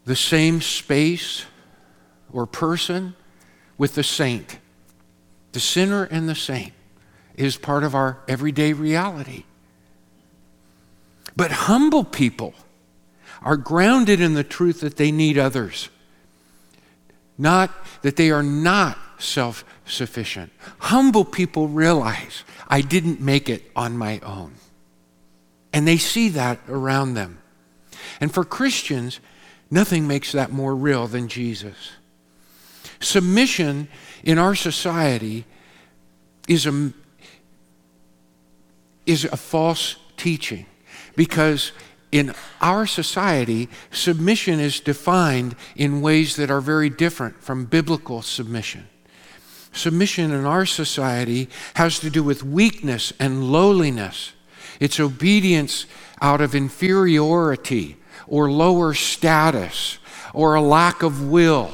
the 0.05 0.17
same 0.17 0.61
space 0.61 1.45
or 2.33 2.47
person 2.47 3.15
with 3.79 3.95
the 3.95 4.03
saint. 4.03 4.59
The 5.53 5.61
sinner 5.61 6.05
and 6.05 6.29
the 6.29 6.35
saint 6.35 6.73
is 7.35 7.57
part 7.57 7.85
of 7.85 7.95
our 7.95 8.19
everyday 8.29 8.73
reality. 8.73 9.45
But 11.35 11.51
humble 11.51 12.05
people 12.05 12.55
are 13.43 13.57
grounded 13.57 14.21
in 14.21 14.35
the 14.35 14.45
truth 14.45 14.81
that 14.81 14.97
they 14.97 15.13
need 15.13 15.39
others, 15.39 15.91
not 17.37 17.71
that 18.03 18.17
they 18.17 18.31
are 18.31 18.43
not 18.43 18.99
self 19.19 19.65
sufficient. 19.85 20.53
Humble 20.79 21.25
people 21.25 21.69
realize 21.69 22.45
I 22.69 22.81
didn't 22.81 23.21
make 23.21 23.49
it 23.49 23.71
on 23.77 23.97
my 23.97 24.19
own. 24.21 24.55
And 25.73 25.87
they 25.87 25.99
see 25.99 26.31
that 26.31 26.59
around 26.69 27.15
them. 27.15 27.39
And 28.21 28.33
for 28.33 28.45
Christians, 28.45 29.21
nothing 29.71 30.07
makes 30.07 30.33
that 30.33 30.53
more 30.53 30.75
real 30.75 31.07
than 31.07 31.29
Jesus. 31.29 31.93
Submission 33.01 33.89
in 34.25 34.39
our 34.39 34.55
society 34.55 35.45
is 36.49 36.67
a, 36.67 36.93
is 39.05 39.25
a 39.25 39.37
false 39.37 39.97
teaching 40.17 40.67
because 41.15 41.73
in 42.13 42.35
our 42.61 42.87
society, 42.87 43.69
submission 43.91 44.61
is 44.61 44.81
defined 44.81 45.57
in 45.75 46.01
ways 46.01 46.37
that 46.37 46.51
are 46.51 46.61
very 46.61 46.89
different 46.89 47.43
from 47.43 47.65
biblical 47.67 48.23
submission. 48.23 48.87
Submission 49.73 50.31
in 50.33 50.47
our 50.47 50.65
society 50.65 51.49
has 51.75 51.99
to 51.99 52.09
do 52.09 52.23
with 52.23 52.43
weakness 52.43 53.13
and 53.19 53.53
lowliness. 53.53 54.33
It's 54.81 55.01
obedience 55.01 55.85
out 56.23 56.41
of 56.41 56.55
inferiority 56.55 57.97
or 58.29 58.51
lower 58.51 58.95
status 58.95 59.99
or 60.33 60.55
a 60.55 60.61
lack 60.61 61.03
of 61.03 61.29
will. 61.29 61.71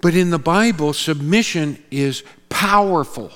But 0.00 0.14
in 0.14 0.30
the 0.30 0.38
Bible, 0.38 0.92
submission 0.92 1.82
is 1.90 2.22
powerful. 2.48 3.32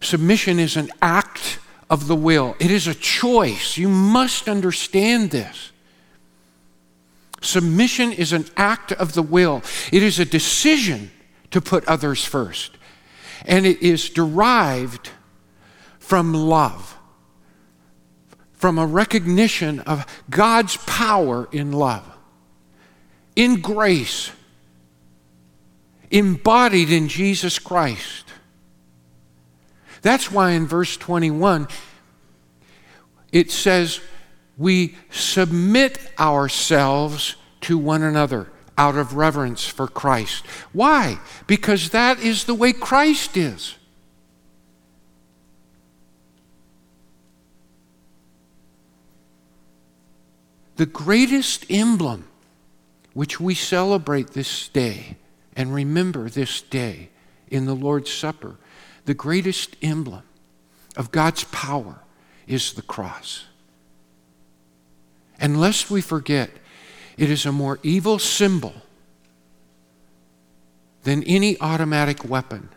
Submission 0.00 0.58
is 0.58 0.76
an 0.76 0.90
act 1.02 1.58
of 1.90 2.06
the 2.06 2.16
will, 2.16 2.54
it 2.60 2.70
is 2.70 2.86
a 2.86 2.94
choice. 2.94 3.78
You 3.78 3.88
must 3.88 4.48
understand 4.48 5.30
this. 5.30 5.72
Submission 7.40 8.12
is 8.12 8.32
an 8.32 8.44
act 8.56 8.92
of 8.92 9.14
the 9.14 9.22
will, 9.22 9.62
it 9.92 10.02
is 10.02 10.18
a 10.18 10.24
decision 10.24 11.10
to 11.50 11.60
put 11.60 11.86
others 11.86 12.24
first. 12.24 12.76
And 13.46 13.64
it 13.64 13.80
is 13.80 14.10
derived 14.10 15.10
from 15.98 16.34
love, 16.34 16.97
from 18.58 18.78
a 18.78 18.86
recognition 18.86 19.80
of 19.80 20.04
God's 20.28 20.76
power 20.78 21.48
in 21.52 21.72
love, 21.72 22.04
in 23.34 23.60
grace, 23.60 24.30
embodied 26.10 26.90
in 26.90 27.08
Jesus 27.08 27.58
Christ. 27.58 28.24
That's 30.02 30.30
why 30.30 30.52
in 30.52 30.66
verse 30.66 30.96
21 30.96 31.68
it 33.32 33.50
says, 33.50 34.00
We 34.56 34.96
submit 35.10 35.98
ourselves 36.18 37.36
to 37.62 37.78
one 37.78 38.02
another 38.02 38.50
out 38.76 38.96
of 38.96 39.14
reverence 39.14 39.66
for 39.66 39.88
Christ. 39.88 40.46
Why? 40.72 41.18
Because 41.46 41.90
that 41.90 42.20
is 42.20 42.44
the 42.44 42.54
way 42.54 42.72
Christ 42.72 43.36
is. 43.36 43.77
The 50.78 50.86
greatest 50.86 51.66
emblem 51.70 52.28
which 53.12 53.40
we 53.40 53.54
celebrate 53.54 54.30
this 54.30 54.68
day 54.68 55.16
and 55.56 55.74
remember 55.74 56.30
this 56.30 56.62
day 56.62 57.10
in 57.48 57.66
the 57.66 57.74
Lord's 57.74 58.12
Supper 58.12 58.56
the 59.04 59.14
greatest 59.14 59.74
emblem 59.80 60.22
of 60.94 61.10
God's 61.10 61.42
power 61.44 62.02
is 62.46 62.74
the 62.74 62.82
cross. 62.82 63.46
And 65.40 65.58
lest 65.58 65.90
we 65.90 66.02
forget, 66.02 66.50
it 67.16 67.30
is 67.30 67.46
a 67.46 67.50
more 67.50 67.78
evil 67.82 68.18
symbol 68.18 68.74
than 71.04 71.24
any 71.24 71.58
automatic 71.58 72.22
weapon 72.22 72.68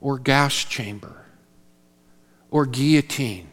or 0.00 0.18
gas 0.18 0.54
chamber 0.54 1.26
or 2.50 2.64
guillotine. 2.64 3.50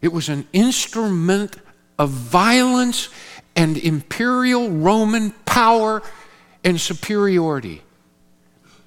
It 0.00 0.12
was 0.12 0.28
an 0.28 0.46
instrument 0.52 1.56
of 1.98 2.10
violence 2.10 3.08
and 3.54 3.76
imperial 3.76 4.70
Roman 4.70 5.32
power 5.44 6.02
and 6.64 6.80
superiority. 6.80 7.82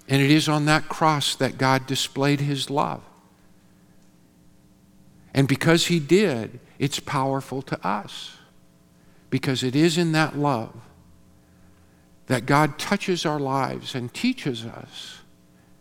And 0.08 0.22
it 0.22 0.32
is 0.32 0.50
on 0.50 0.66
that 0.66 0.90
cross 0.90 1.36
that 1.36 1.58
God 1.58 1.86
displayed 1.88 2.40
his 2.40 2.70
love. 2.70 3.02
And 5.34 5.48
because 5.48 5.88
he 5.88 6.00
did, 6.00 6.60
it's 6.78 7.00
powerful 7.00 7.62
to 7.64 7.88
us. 7.88 8.38
Because 9.30 9.64
it 9.64 9.76
is 9.76 9.98
in 9.98 10.12
that 10.12 10.38
love 10.38 10.74
that 12.28 12.46
God 12.46 12.78
touches 12.80 13.26
our 13.26 13.40
lives 13.40 13.96
and 13.96 14.14
teaches 14.14 14.66
us 14.66 15.20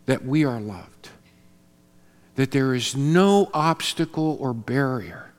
that 0.05 0.25
we 0.25 0.43
are 0.43 0.59
loved. 0.59 0.92
That 2.35 2.51
there 2.51 2.73
is 2.73 2.95
no 2.95 3.49
obstacle 3.53 4.37
or 4.39 4.53
barrier 4.53 5.33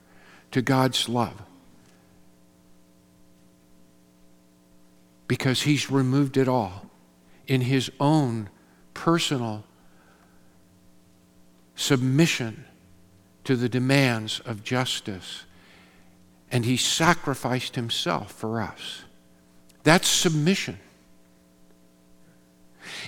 to 0.52 0.62
God's 0.62 1.08
love. 1.08 1.42
Because 5.26 5.62
he's 5.62 5.90
removed 5.90 6.36
it 6.36 6.46
all 6.48 6.90
in 7.46 7.62
his 7.62 7.90
own 7.98 8.48
personal 8.92 9.64
submission 11.74 12.64
to 13.44 13.56
the 13.56 13.68
demands 13.68 14.40
of 14.40 14.62
justice. 14.62 15.44
And 16.50 16.64
he 16.64 16.76
sacrificed 16.76 17.74
himself 17.74 18.32
for 18.32 18.60
us. 18.60 19.02
That's 19.82 20.08
submission. 20.08 20.78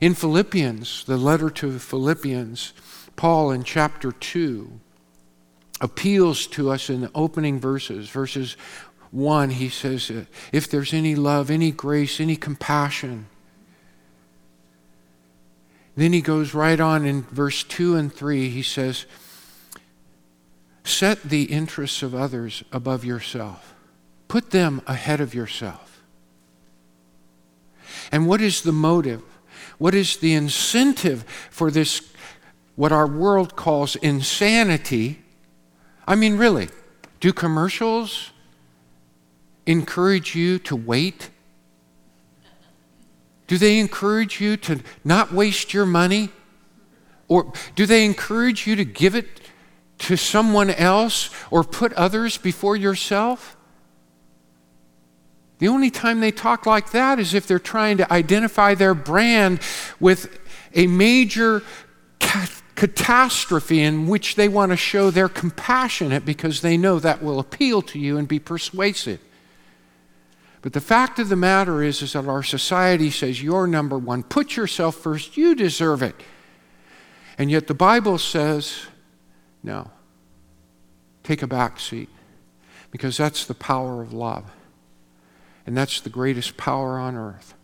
In 0.01 0.15
Philippians, 0.15 1.05
the 1.05 1.17
letter 1.17 1.49
to 1.51 1.79
Philippians, 1.79 2.73
Paul 3.17 3.51
in 3.51 3.65
chapter 3.65 4.13
2 4.13 4.81
appeals 5.81 6.47
to 6.49 6.71
us 6.71 6.89
in 6.89 7.01
the 7.03 7.11
opening 7.15 7.59
verses. 7.59 8.09
Verses 8.09 8.57
1, 9.11 9.51
he 9.51 9.69
says, 9.69 10.11
If 10.53 10.69
there's 10.71 10.93
any 10.93 11.15
love, 11.15 11.51
any 11.51 11.71
grace, 11.71 12.21
any 12.21 12.37
compassion, 12.37 13.27
then 15.97 16.13
he 16.13 16.21
goes 16.21 16.53
right 16.53 16.79
on 16.79 17.07
in 17.07 17.23
verse 17.23 17.65
2 17.65 17.97
and 17.97 18.13
3. 18.13 18.51
He 18.51 18.63
says, 18.63 19.07
Set 20.85 21.23
the 21.23 21.45
interests 21.45 22.03
of 22.03 22.15
others 22.15 22.63
above 22.71 23.05
yourself, 23.05 23.75
put 24.29 24.51
them 24.51 24.83
ahead 24.87 25.21
of 25.21 25.35
yourself. 25.35 26.03
And 28.13 28.27
what 28.27 28.41
is 28.41 28.63
the 28.63 28.73
motive? 28.73 29.23
What 29.79 29.95
is 29.95 30.19
the 30.19 30.35
incentive 30.35 31.25
for 31.51 31.71
this, 31.71 32.01
what 32.77 32.93
our 32.93 33.07
world 33.07 33.57
calls 33.57 33.97
insanity? 33.97 35.23
I 36.07 36.15
mean, 36.15 36.37
really, 36.37 36.69
do 37.21 37.33
commercials 37.33 38.31
encourage 39.67 40.37
you 40.37 40.59
to 40.61 40.77
wait? 40.77 41.31
Do 43.47 43.59
they 43.59 43.79
encourage 43.79 44.41
you 44.41 44.57
to 44.59 44.81
not 45.05 45.33
waste 45.33 45.73
your 45.73 45.87
money? 45.87 46.31
Or 47.29 47.53
do 47.75 47.87
they 47.87 48.05
encourage 48.05 48.67
you 48.67 48.77
to 48.77 48.85
give 48.85 49.15
it 49.15 49.41
to 49.99 50.17
someone 50.17 50.71
else 50.71 51.31
or 51.51 51.65
put 51.65 51.93
others 51.95 52.39
before 52.39 52.77
yourself? 52.77 53.57
The 55.59 55.69
only 55.69 55.91
time 55.91 56.21
they 56.21 56.31
talk 56.31 56.67
like 56.67 56.91
that 56.91 57.19
is 57.19 57.33
if 57.33 57.47
they're 57.47 57.59
trying 57.59 57.97
to 57.97 58.13
identify 58.13 58.75
their 58.75 58.95
brand 58.95 59.61
with 59.99 60.39
a 60.75 60.87
major 60.87 61.63
catastrophe 62.77 63.83
in 63.83 64.07
which 64.07 64.37
they 64.37 64.49
want 64.49 64.71
to 64.71 64.77
show 64.77 65.11
they're 65.11 65.29
compassionate 65.29 66.25
because 66.25 66.61
they 66.61 66.77
know 66.77 66.99
that 66.99 67.23
will 67.23 67.41
appeal 67.41 67.83
to 67.83 67.99
you 67.99 68.19
and 68.19 68.29
be 68.29 68.39
persuasive. 68.39 69.19
But 70.63 70.73
the 70.73 70.81
fact 70.81 71.19
of 71.19 71.29
the 71.29 71.37
matter 71.37 71.83
is, 71.83 72.03
is 72.03 72.13
that 72.13 72.27
our 72.27 72.43
society 72.43 73.11
says 73.11 73.43
you're 73.43 73.67
number 73.67 73.99
one. 73.99 74.23
Put 74.23 74.57
yourself 74.57 74.97
first. 74.97 75.37
You 75.37 75.55
deserve 75.55 76.03
it. 76.03 76.15
And 77.39 77.51
yet 77.51 77.67
the 77.67 77.75
Bible 77.75 78.19
says, 78.19 78.87
no. 79.63 79.91
Take 81.23 81.43
a 81.43 81.47
back 81.47 81.81
seat. 81.81 82.09
Because 82.91 83.17
that's 83.17 83.45
the 83.45 83.55
power 83.55 84.03
of 84.03 84.13
love. 84.13 84.51
And 85.67 85.77
that's 85.77 86.01
the 86.01 86.11
greatest 86.11 86.57
power 86.57 86.99
on 86.99 87.17
earth. 87.17 87.55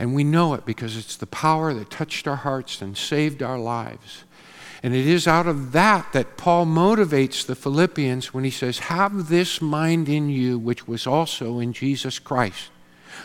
And 0.00 0.14
we 0.14 0.24
know 0.24 0.54
it 0.54 0.64
because 0.64 0.96
it's 0.96 1.14
the 1.14 1.26
power 1.26 1.74
that 1.74 1.90
touched 1.90 2.26
our 2.26 2.36
hearts 2.36 2.80
and 2.80 2.96
saved 2.96 3.42
our 3.42 3.58
lives. 3.58 4.24
And 4.82 4.94
it 4.94 5.06
is 5.06 5.28
out 5.28 5.46
of 5.46 5.72
that 5.72 6.14
that 6.14 6.38
Paul 6.38 6.64
motivates 6.64 7.44
the 7.44 7.54
Philippians 7.54 8.32
when 8.32 8.42
he 8.42 8.50
says, 8.50 8.78
Have 8.78 9.28
this 9.28 9.60
mind 9.60 10.08
in 10.08 10.30
you, 10.30 10.58
which 10.58 10.88
was 10.88 11.06
also 11.06 11.58
in 11.58 11.74
Jesus 11.74 12.18
Christ, 12.18 12.70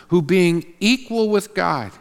who 0.09 0.21
being 0.21 0.73
equal 0.81 1.29
with 1.29 1.53
God, 1.53 1.93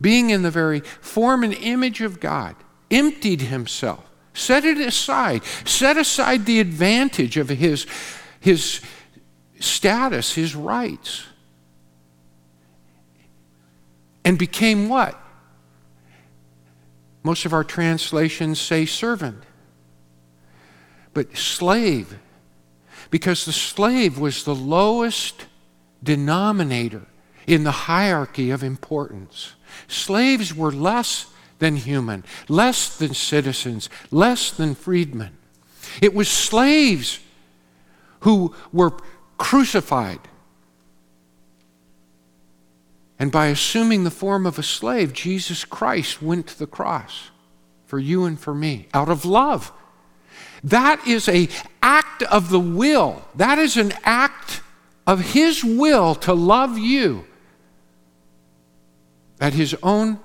being 0.00 0.30
in 0.30 0.42
the 0.42 0.50
very 0.52 0.78
form 1.00 1.42
and 1.42 1.54
image 1.54 2.02
of 2.02 2.20
God, 2.20 2.54
emptied 2.92 3.40
himself, 3.40 4.08
set 4.34 4.64
it 4.64 4.78
aside, 4.78 5.42
set 5.64 5.96
aside 5.96 6.46
the 6.46 6.60
advantage 6.60 7.36
of 7.36 7.48
his, 7.48 7.88
his 8.38 8.80
status, 9.58 10.36
his 10.36 10.54
rights, 10.54 11.24
and 14.24 14.38
became 14.38 14.88
what? 14.88 15.18
Most 17.22 17.44
of 17.44 17.52
our 17.52 17.64
translations 17.64 18.60
say 18.60 18.86
servant, 18.86 19.42
but 21.12 21.36
slave, 21.36 22.18
because 23.10 23.44
the 23.44 23.52
slave 23.52 24.18
was 24.18 24.44
the 24.44 24.54
lowest 24.54 25.46
denominator 26.02 27.06
in 27.46 27.64
the 27.64 27.70
hierarchy 27.70 28.50
of 28.50 28.62
importance. 28.62 29.54
Slaves 29.88 30.54
were 30.54 30.72
less 30.72 31.26
than 31.58 31.76
human, 31.76 32.24
less 32.48 32.96
than 32.96 33.12
citizens, 33.12 33.90
less 34.10 34.50
than 34.50 34.74
freedmen. 34.74 35.36
It 36.00 36.14
was 36.14 36.28
slaves 36.28 37.20
who 38.20 38.54
were 38.72 38.92
crucified. 39.36 40.20
And 43.20 43.30
by 43.30 43.48
assuming 43.48 44.04
the 44.04 44.10
form 44.10 44.46
of 44.46 44.58
a 44.58 44.62
slave, 44.62 45.12
Jesus 45.12 45.66
Christ 45.66 46.22
went 46.22 46.46
to 46.46 46.58
the 46.58 46.66
cross 46.66 47.30
for 47.84 47.98
you 47.98 48.24
and 48.24 48.40
for 48.40 48.54
me 48.54 48.88
out 48.94 49.10
of 49.10 49.26
love. 49.26 49.70
That 50.64 51.06
is 51.06 51.28
a 51.28 51.50
act 51.82 52.22
of 52.22 52.48
the 52.48 52.58
will. 52.58 53.22
That 53.34 53.58
is 53.58 53.76
an 53.76 53.92
act 54.04 54.62
of 55.06 55.32
his 55.32 55.62
will 55.62 56.14
to 56.14 56.32
love 56.32 56.78
you 56.78 57.26
at 59.38 59.52
his 59.52 59.76
own 59.82 60.18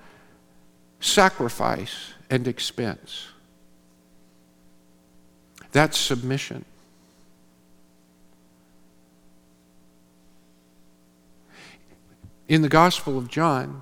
sacrifice 1.01 2.13
and 2.29 2.47
expense. 2.47 3.27
That's 5.73 5.97
submission. 5.97 6.63
In 12.47 12.61
the 12.61 12.69
Gospel 12.69 13.17
of 13.17 13.27
John, 13.27 13.81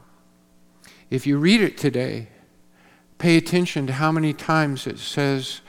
if 1.09 1.27
you 1.27 1.37
read 1.37 1.61
it 1.61 1.77
today, 1.77 2.29
pay 3.17 3.37
attention 3.37 3.85
to 3.87 3.93
how 3.93 4.11
many 4.11 4.33
times 4.33 4.87
it 4.87 4.99
says 4.99 5.61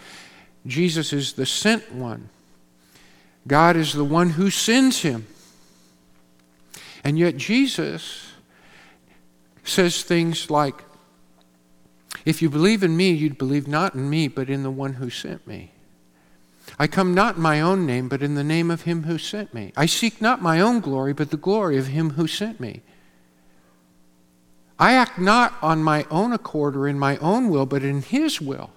Jesus 0.66 1.12
is 1.12 1.34
the 1.34 1.46
sent 1.46 1.92
one. 1.92 2.30
God 3.46 3.76
is 3.76 3.92
the 3.92 4.04
one 4.04 4.30
who 4.30 4.48
sends 4.48 5.02
him. 5.02 5.26
And 7.02 7.18
yet 7.18 7.36
Jesus 7.36 8.32
says 9.62 10.02
things 10.02 10.50
like, 10.50 10.82
If 12.24 12.40
you 12.40 12.48
believe 12.48 12.82
in 12.82 12.96
me, 12.96 13.10
you'd 13.10 13.36
believe 13.36 13.68
not 13.68 13.94
in 13.94 14.08
me, 14.08 14.28
but 14.28 14.48
in 14.48 14.62
the 14.62 14.70
one 14.70 14.94
who 14.94 15.10
sent 15.10 15.46
me. 15.46 15.73
I 16.78 16.86
come 16.86 17.14
not 17.14 17.36
in 17.36 17.42
my 17.42 17.60
own 17.60 17.86
name, 17.86 18.08
but 18.08 18.22
in 18.22 18.34
the 18.34 18.44
name 18.44 18.70
of 18.70 18.82
him 18.82 19.04
who 19.04 19.18
sent 19.18 19.54
me. 19.54 19.72
I 19.76 19.86
seek 19.86 20.20
not 20.20 20.42
my 20.42 20.60
own 20.60 20.80
glory, 20.80 21.12
but 21.12 21.30
the 21.30 21.36
glory 21.36 21.78
of 21.78 21.88
him 21.88 22.10
who 22.10 22.26
sent 22.26 22.58
me. 22.58 22.82
I 24.78 24.94
act 24.94 25.18
not 25.18 25.54
on 25.62 25.84
my 25.84 26.04
own 26.10 26.32
accord 26.32 26.76
or 26.76 26.88
in 26.88 26.98
my 26.98 27.16
own 27.18 27.48
will, 27.48 27.66
but 27.66 27.84
in 27.84 28.02
his 28.02 28.40
will. 28.40 28.70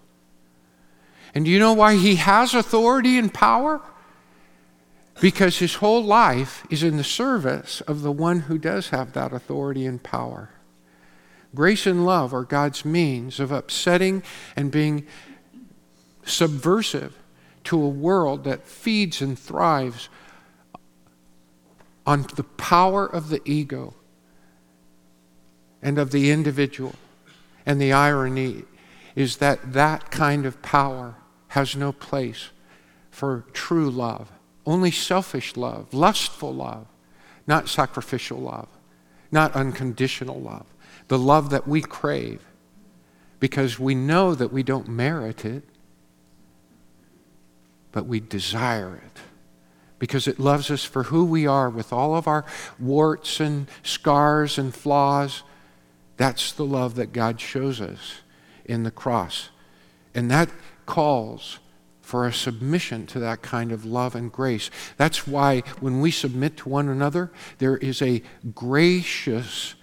And 1.34 1.46
do 1.46 1.52
you 1.52 1.60
know 1.60 1.74
why 1.74 1.96
he 1.96 2.16
has 2.16 2.54
authority 2.54 3.18
and 3.18 3.34
power? 3.34 3.82
Because 5.20 5.58
his 5.58 5.76
whole 5.76 6.04
life 6.04 6.66
is 6.70 6.84
in 6.84 6.98
the 6.98 7.04
service 7.04 7.82
of 7.82 8.02
the 8.02 8.12
one 8.12 8.42
who 8.42 8.60
does 8.60 8.90
have 8.90 9.14
that 9.14 9.34
authority 9.34 9.86
and 9.86 10.02
power. 10.02 10.52
Grace 11.56 11.88
and 11.88 12.06
love 12.06 12.34
are 12.34 12.44
God's 12.44 12.86
means 12.86 13.40
of 13.40 13.52
upsetting 13.52 14.22
and 14.56 14.70
being 14.70 15.08
subversive 16.24 17.18
to 17.68 17.82
a 17.82 17.88
world 17.88 18.44
that 18.44 18.68
feeds 18.68 19.22
and 19.22 19.38
thrives 19.38 20.10
on 22.06 22.26
the 22.36 22.44
power 22.44 23.06
of 23.06 23.30
the 23.30 23.42
ego 23.46 23.94
and 25.82 25.98
of 25.98 26.12
the 26.12 26.32
individual. 26.32 26.96
And 27.66 27.80
the 27.82 27.94
irony 27.94 28.64
is 29.16 29.38
that 29.38 29.74
that 29.74 30.12
kind 30.12 30.46
of 30.46 30.62
power 30.62 31.16
has 31.50 31.76
no 31.76 31.92
place 31.92 32.50
for 33.10 33.46
true 33.54 33.90
love, 33.90 34.32
only 34.66 34.92
selfish 34.92 35.58
love, 35.58 35.94
lustful 35.94 36.54
love, 36.54 36.88
not 37.46 37.68
sacrificial 37.68 38.40
love, 38.40 38.68
not 39.32 39.54
unconditional 39.56 40.40
love 40.40 40.66
the 41.08 41.20
love 41.20 41.50
that 41.50 41.68
we 41.68 41.82
crave 41.82 42.46
because 43.40 43.80
we 43.80 43.96
know 43.96 44.36
that 44.36 44.52
we 44.52 44.64
don't 44.64 44.88
merit 44.88 45.46
it, 45.46 45.64
but 47.92 48.06
we 48.06 48.20
desire 48.20 48.96
it 48.96 49.22
because 50.00 50.28
it 50.28 50.40
loves 50.40 50.70
us 50.70 50.84
for 50.84 51.04
who 51.04 51.26
we 51.26 51.48
are 51.48 51.70
with 51.70 51.92
all 51.92 52.16
of 52.16 52.28
our 52.28 52.46
warts 52.80 53.40
and 53.40 53.68
scars 53.84 54.58
and 54.58 54.74
flaws. 54.74 55.44
That's 56.18 56.52
the 56.52 56.66
love 56.66 56.96
that 56.96 57.14
God 57.14 57.40
shows 57.42 57.82
us 57.82 58.22
in 58.66 58.84
the 58.84 58.92
cross. 58.92 59.50
And 60.14 60.30
that 60.32 60.50
calls 60.86 61.60
for 62.02 62.26
a 62.26 62.34
submission 62.34 63.06
to 63.06 63.20
that 63.20 63.42
kind 63.42 63.72
of 63.72 63.86
love 63.86 64.16
and 64.16 64.32
grace. 64.32 64.70
That's 64.96 65.28
why 65.28 65.62
when 65.80 66.00
we 66.00 66.12
submit 66.12 66.58
to 66.58 66.70
one 66.70 66.88
another, 66.88 67.32
there 67.58 67.78
is 67.78 68.02
a 68.02 68.24
gracious 68.56 69.76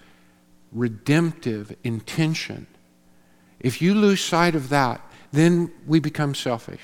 redemptive 0.71 1.75
intention. 1.83 2.67
If 3.59 3.81
you 3.81 3.93
lose 3.93 4.21
sight 4.21 4.55
of 4.55 4.69
that, 4.69 5.01
then 5.31 5.71
we 5.85 5.99
become 5.99 6.33
selfish. 6.33 6.81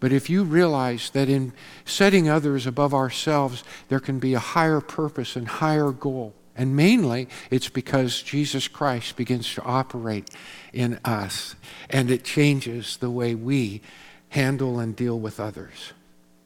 But 0.00 0.12
if 0.12 0.30
you 0.30 0.44
realize 0.44 1.10
that 1.10 1.28
in 1.28 1.52
setting 1.84 2.28
others 2.28 2.66
above 2.66 2.94
ourselves, 2.94 3.62
there 3.88 4.00
can 4.00 4.18
be 4.18 4.34
a 4.34 4.38
higher 4.38 4.80
purpose 4.80 5.36
and 5.36 5.46
higher 5.46 5.92
goal, 5.92 6.34
and 6.56 6.74
mainly 6.74 7.28
it's 7.50 7.68
because 7.68 8.22
Jesus 8.22 8.66
Christ 8.66 9.16
begins 9.16 9.54
to 9.54 9.62
operate 9.62 10.30
in 10.72 10.98
us 11.04 11.54
and 11.90 12.10
it 12.10 12.24
changes 12.24 12.96
the 12.96 13.10
way 13.10 13.34
we 13.34 13.82
handle 14.30 14.78
and 14.78 14.96
deal 14.96 15.18
with 15.18 15.38
others. 15.38 15.92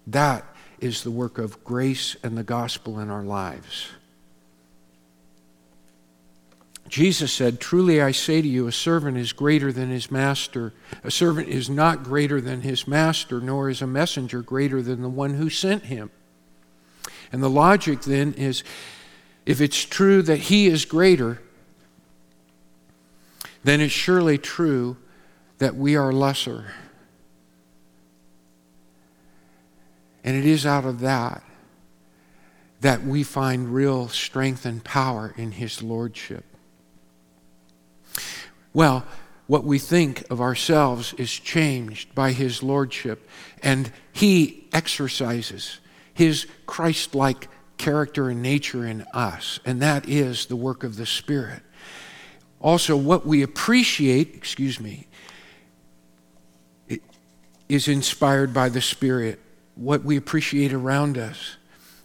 That 0.07 0.45
is 0.81 1.03
the 1.03 1.11
work 1.11 1.39
of 1.39 1.63
grace 1.65 2.17
and 2.23 2.37
the 2.37 2.43
gospel 2.43 2.99
in 2.99 3.11
our 3.11 3.23
lives. 3.23 3.89
Jesus 6.95 7.33
said, 7.33 7.59
Truly 7.59 8.01
I 8.01 8.13
say 8.13 8.41
to 8.41 8.47
you, 8.47 8.69
a 8.69 8.73
servant 8.73 9.17
is 9.17 9.33
greater 9.33 9.73
than 9.73 9.91
his 9.91 10.13
master. 10.13 10.73
A 11.03 11.11
servant 11.11 11.49
is 11.49 11.69
not 11.69 12.05
greater 12.05 12.41
than 12.41 12.61
his 12.61 12.87
master, 12.87 13.41
nor 13.41 13.69
is 13.69 13.83
a 13.83 13.87
messenger 13.89 14.43
greater 14.43 14.81
than 14.81 15.03
the 15.03 15.09
one 15.09 15.35
who 15.35 15.51
sent 15.51 15.87
him. 15.87 16.13
And 17.33 17.43
the 17.43 17.51
logic 17.51 18.03
then 18.03 18.33
is 18.35 18.63
if 19.45 19.61
it's 19.61 19.83
true 19.83 20.23
that 20.23 20.37
he 20.37 20.69
is 20.69 20.85
greater, 20.85 21.43
then 23.65 23.81
it's 23.81 23.93
surely 23.93 24.39
true 24.39 24.97
that 25.59 25.75
we 25.75 25.97
are 25.97 26.13
lesser. 26.13 26.75
And 30.23 30.37
it 30.37 30.47
is 30.47 30.65
out 30.65 30.85
of 30.85 31.01
that 31.01 31.43
that 32.83 33.03
we 33.03 33.25
find 33.25 33.75
real 33.75 34.07
strength 34.07 34.65
and 34.65 34.85
power 34.85 35.35
in 35.37 35.51
his 35.51 35.83
lordship. 35.83 36.45
Well, 38.75 39.07
what 39.47 39.65
we 39.65 39.79
think 39.79 40.25
of 40.31 40.41
ourselves 40.41 41.15
is 41.15 41.31
changed 41.33 42.15
by 42.15 42.33
his 42.33 42.63
lordship, 42.63 43.29
and 43.63 43.91
he 44.13 44.69
exercises 44.73 45.79
his 46.13 46.47
Christ 46.67 47.15
like 47.15 47.49
character 47.79 48.29
and 48.29 48.43
nature 48.43 48.85
in 48.87 49.03
us, 49.15 49.61
and 49.65 49.81
that 49.81 50.09
is 50.09 50.47
the 50.47 50.57
work 50.57 50.85
of 50.85 50.97
the 50.97 51.07
Spirit. 51.07 51.63
Also, 52.61 52.97
what 52.97 53.27
we 53.27 53.43
appreciate, 53.43 54.35
excuse 54.35 54.81
me, 54.81 55.07
is 57.69 57.89
inspired 57.89 58.55
by 58.55 58.69
the 58.69 58.81
Spirit, 58.81 59.41
what 59.75 60.03
we 60.03 60.17
appreciate 60.17 60.73
around 60.73 61.19
us. 61.19 61.57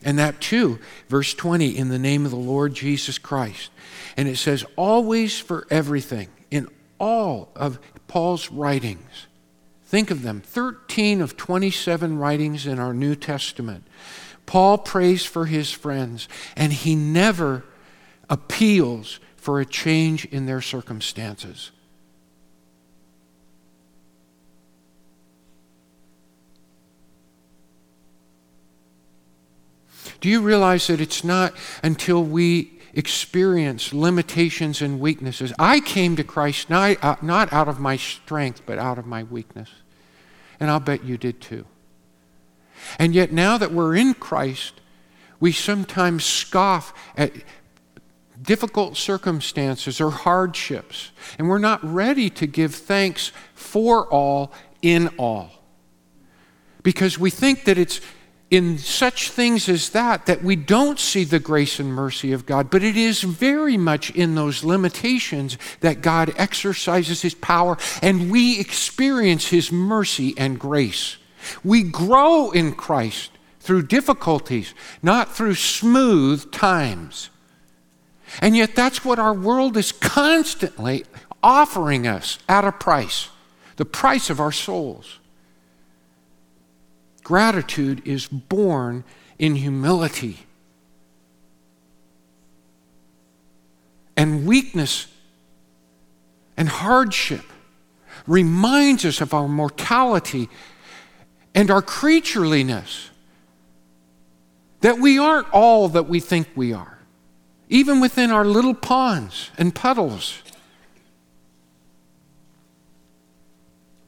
And 0.03 0.17
that 0.19 0.39
too, 0.39 0.79
verse 1.07 1.33
20, 1.33 1.77
in 1.77 1.89
the 1.89 1.99
name 1.99 2.25
of 2.25 2.31
the 2.31 2.37
Lord 2.37 2.73
Jesus 2.73 3.17
Christ. 3.17 3.69
And 4.19 4.27
it 4.27 4.35
says, 4.35 4.65
always 4.75 5.39
for 5.39 5.65
everything 5.71 6.27
in 6.51 6.67
all 6.99 7.53
of 7.55 7.79
Paul's 8.09 8.51
writings. 8.51 9.27
Think 9.85 10.11
of 10.11 10.23
them 10.23 10.41
13 10.41 11.21
of 11.21 11.37
27 11.37 12.17
writings 12.17 12.67
in 12.67 12.79
our 12.79 12.93
New 12.93 13.15
Testament. 13.15 13.85
Paul 14.45 14.77
prays 14.77 15.23
for 15.23 15.45
his 15.45 15.71
friends, 15.71 16.27
and 16.57 16.73
he 16.73 16.95
never 16.95 17.63
appeals 18.29 19.21
for 19.37 19.61
a 19.61 19.65
change 19.65 20.25
in 20.25 20.47
their 20.47 20.59
circumstances. 20.59 21.71
Do 30.19 30.27
you 30.27 30.41
realize 30.41 30.87
that 30.87 30.99
it's 30.99 31.23
not 31.23 31.53
until 31.81 32.21
we 32.21 32.78
experience 32.93 33.93
limitations 33.93 34.81
and 34.81 34.99
weaknesses. 34.99 35.53
I 35.59 35.79
came 35.79 36.15
to 36.15 36.23
Christ 36.23 36.69
not, 36.69 37.03
uh, 37.03 37.15
not 37.21 37.51
out 37.53 37.67
of 37.67 37.79
my 37.79 37.97
strength, 37.97 38.61
but 38.65 38.77
out 38.77 38.97
of 38.97 39.05
my 39.05 39.23
weakness. 39.23 39.69
And 40.59 40.69
I'll 40.69 40.79
bet 40.79 41.03
you 41.03 41.17
did 41.17 41.41
too. 41.41 41.65
And 42.97 43.13
yet, 43.13 43.31
now 43.31 43.57
that 43.57 43.71
we're 43.71 43.95
in 43.95 44.13
Christ, 44.13 44.81
we 45.39 45.51
sometimes 45.51 46.25
scoff 46.25 46.93
at 47.15 47.33
difficult 48.41 48.97
circumstances 48.97 49.99
or 49.99 50.11
hardships, 50.11 51.11
and 51.37 51.49
we're 51.49 51.59
not 51.59 51.83
ready 51.83 52.29
to 52.29 52.47
give 52.47 52.73
thanks 52.73 53.31
for 53.53 54.07
all 54.07 54.51
in 54.81 55.09
all. 55.17 55.51
Because 56.83 57.19
we 57.19 57.29
think 57.29 57.65
that 57.65 57.77
it's 57.77 57.99
in 58.51 58.77
such 58.79 59.29
things 59.29 59.69
as 59.69 59.89
that 59.89 60.25
that 60.25 60.43
we 60.43 60.55
don't 60.55 60.99
see 60.99 61.23
the 61.23 61.39
grace 61.39 61.79
and 61.79 61.93
mercy 61.93 62.31
of 62.31 62.45
God, 62.45 62.69
but 62.69 62.83
it 62.83 62.97
is 62.97 63.21
very 63.21 63.77
much 63.77 64.09
in 64.11 64.35
those 64.35 64.63
limitations 64.63 65.57
that 65.81 66.01
God 66.01 66.33
exercises 66.35 67.21
his 67.21 67.35
power 67.35 67.77
and 68.01 68.31
we 68.31 68.59
experience 68.59 69.47
his 69.47 69.71
mercy 69.71 70.33
and 70.37 70.59
grace. 70.59 71.17
We 71.63 71.83
grow 71.83 72.51
in 72.51 72.73
Christ 72.73 73.31
through 73.59 73.83
difficulties, 73.83 74.73
not 75.03 75.35
through 75.35 75.55
smooth 75.55 76.51
times. 76.51 77.29
And 78.41 78.55
yet, 78.55 78.75
that's 78.75 79.05
what 79.05 79.19
our 79.19 79.33
world 79.33 79.77
is 79.77 79.91
constantly 79.91 81.05
offering 81.41 82.07
us 82.07 82.39
at 82.47 82.65
a 82.65 82.71
price 82.71 83.29
the 83.77 83.85
price 83.85 84.29
of 84.29 84.41
our 84.41 84.51
souls. 84.51 85.18
Gratitude 87.29 88.01
is 88.07 88.25
born 88.25 89.03
in 89.37 89.53
humility. 89.53 90.39
And 94.17 94.47
weakness 94.47 95.05
and 96.57 96.67
hardship 96.67 97.43
reminds 98.25 99.05
us 99.05 99.21
of 99.21 99.35
our 99.35 99.47
mortality 99.47 100.49
and 101.53 101.69
our 101.69 101.83
creatureliness. 101.83 103.09
That 104.81 104.97
we 104.97 105.19
aren't 105.19 105.53
all 105.53 105.87
that 105.89 106.09
we 106.09 106.19
think 106.19 106.47
we 106.55 106.73
are, 106.73 106.97
even 107.69 107.99
within 107.99 108.31
our 108.31 108.43
little 108.43 108.73
ponds 108.73 109.51
and 109.55 109.75
puddles. 109.75 110.41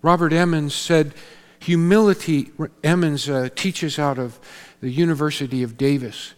Robert 0.01 0.33
Emmons 0.33 0.73
said, 0.73 1.13
Humility, 1.61 2.51
Emmons 2.83 3.29
uh, 3.29 3.49
teaches 3.55 3.99
out 3.99 4.17
of 4.17 4.39
the 4.81 4.89
University 4.89 5.61
of 5.61 5.77
Davis. 5.77 6.33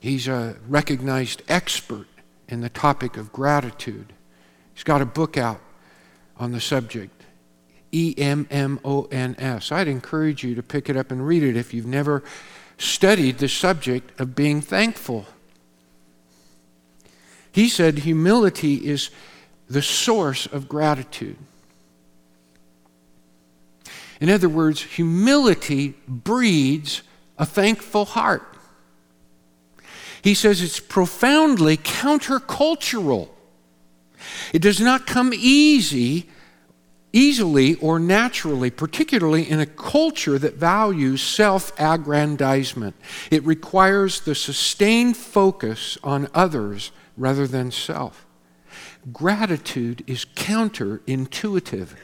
He's 0.00 0.26
a 0.26 0.56
recognized 0.66 1.42
expert 1.46 2.06
in 2.48 2.62
the 2.62 2.70
topic 2.70 3.18
of 3.18 3.32
gratitude. 3.32 4.14
He's 4.72 4.82
got 4.82 5.02
a 5.02 5.06
book 5.06 5.36
out 5.36 5.60
on 6.38 6.52
the 6.52 6.60
subject, 6.60 7.22
E 7.92 8.14
M 8.16 8.46
M 8.50 8.80
O 8.82 9.04
N 9.12 9.36
S. 9.38 9.70
I'd 9.70 9.88
encourage 9.88 10.42
you 10.42 10.54
to 10.54 10.62
pick 10.62 10.88
it 10.88 10.96
up 10.96 11.10
and 11.10 11.26
read 11.26 11.42
it 11.42 11.54
if 11.54 11.74
you've 11.74 11.86
never 11.86 12.22
studied 12.78 13.38
the 13.38 13.48
subject 13.48 14.18
of 14.18 14.34
being 14.34 14.62
thankful. 14.62 15.26
He 17.52 17.68
said 17.68 17.98
humility 17.98 18.86
is 18.88 19.10
the 19.68 19.82
source 19.82 20.46
of 20.46 20.66
gratitude. 20.66 21.36
In 24.22 24.30
other 24.30 24.48
words, 24.48 24.80
humility 24.80 25.94
breeds 26.06 27.02
a 27.38 27.44
thankful 27.44 28.04
heart. 28.04 28.56
He 30.22 30.32
says 30.34 30.62
it's 30.62 30.78
profoundly 30.78 31.76
countercultural. 31.76 33.30
It 34.52 34.62
does 34.62 34.78
not 34.78 35.08
come 35.08 35.32
easy, 35.34 36.28
easily 37.12 37.74
or 37.74 37.98
naturally, 37.98 38.70
particularly 38.70 39.50
in 39.50 39.58
a 39.58 39.66
culture 39.66 40.38
that 40.38 40.54
values 40.54 41.20
self 41.20 41.72
aggrandizement. 41.76 42.94
It 43.32 43.44
requires 43.44 44.20
the 44.20 44.36
sustained 44.36 45.16
focus 45.16 45.98
on 46.04 46.28
others 46.32 46.92
rather 47.16 47.48
than 47.48 47.72
self. 47.72 48.24
Gratitude 49.12 50.04
is 50.06 50.24
counterintuitive. 50.24 51.96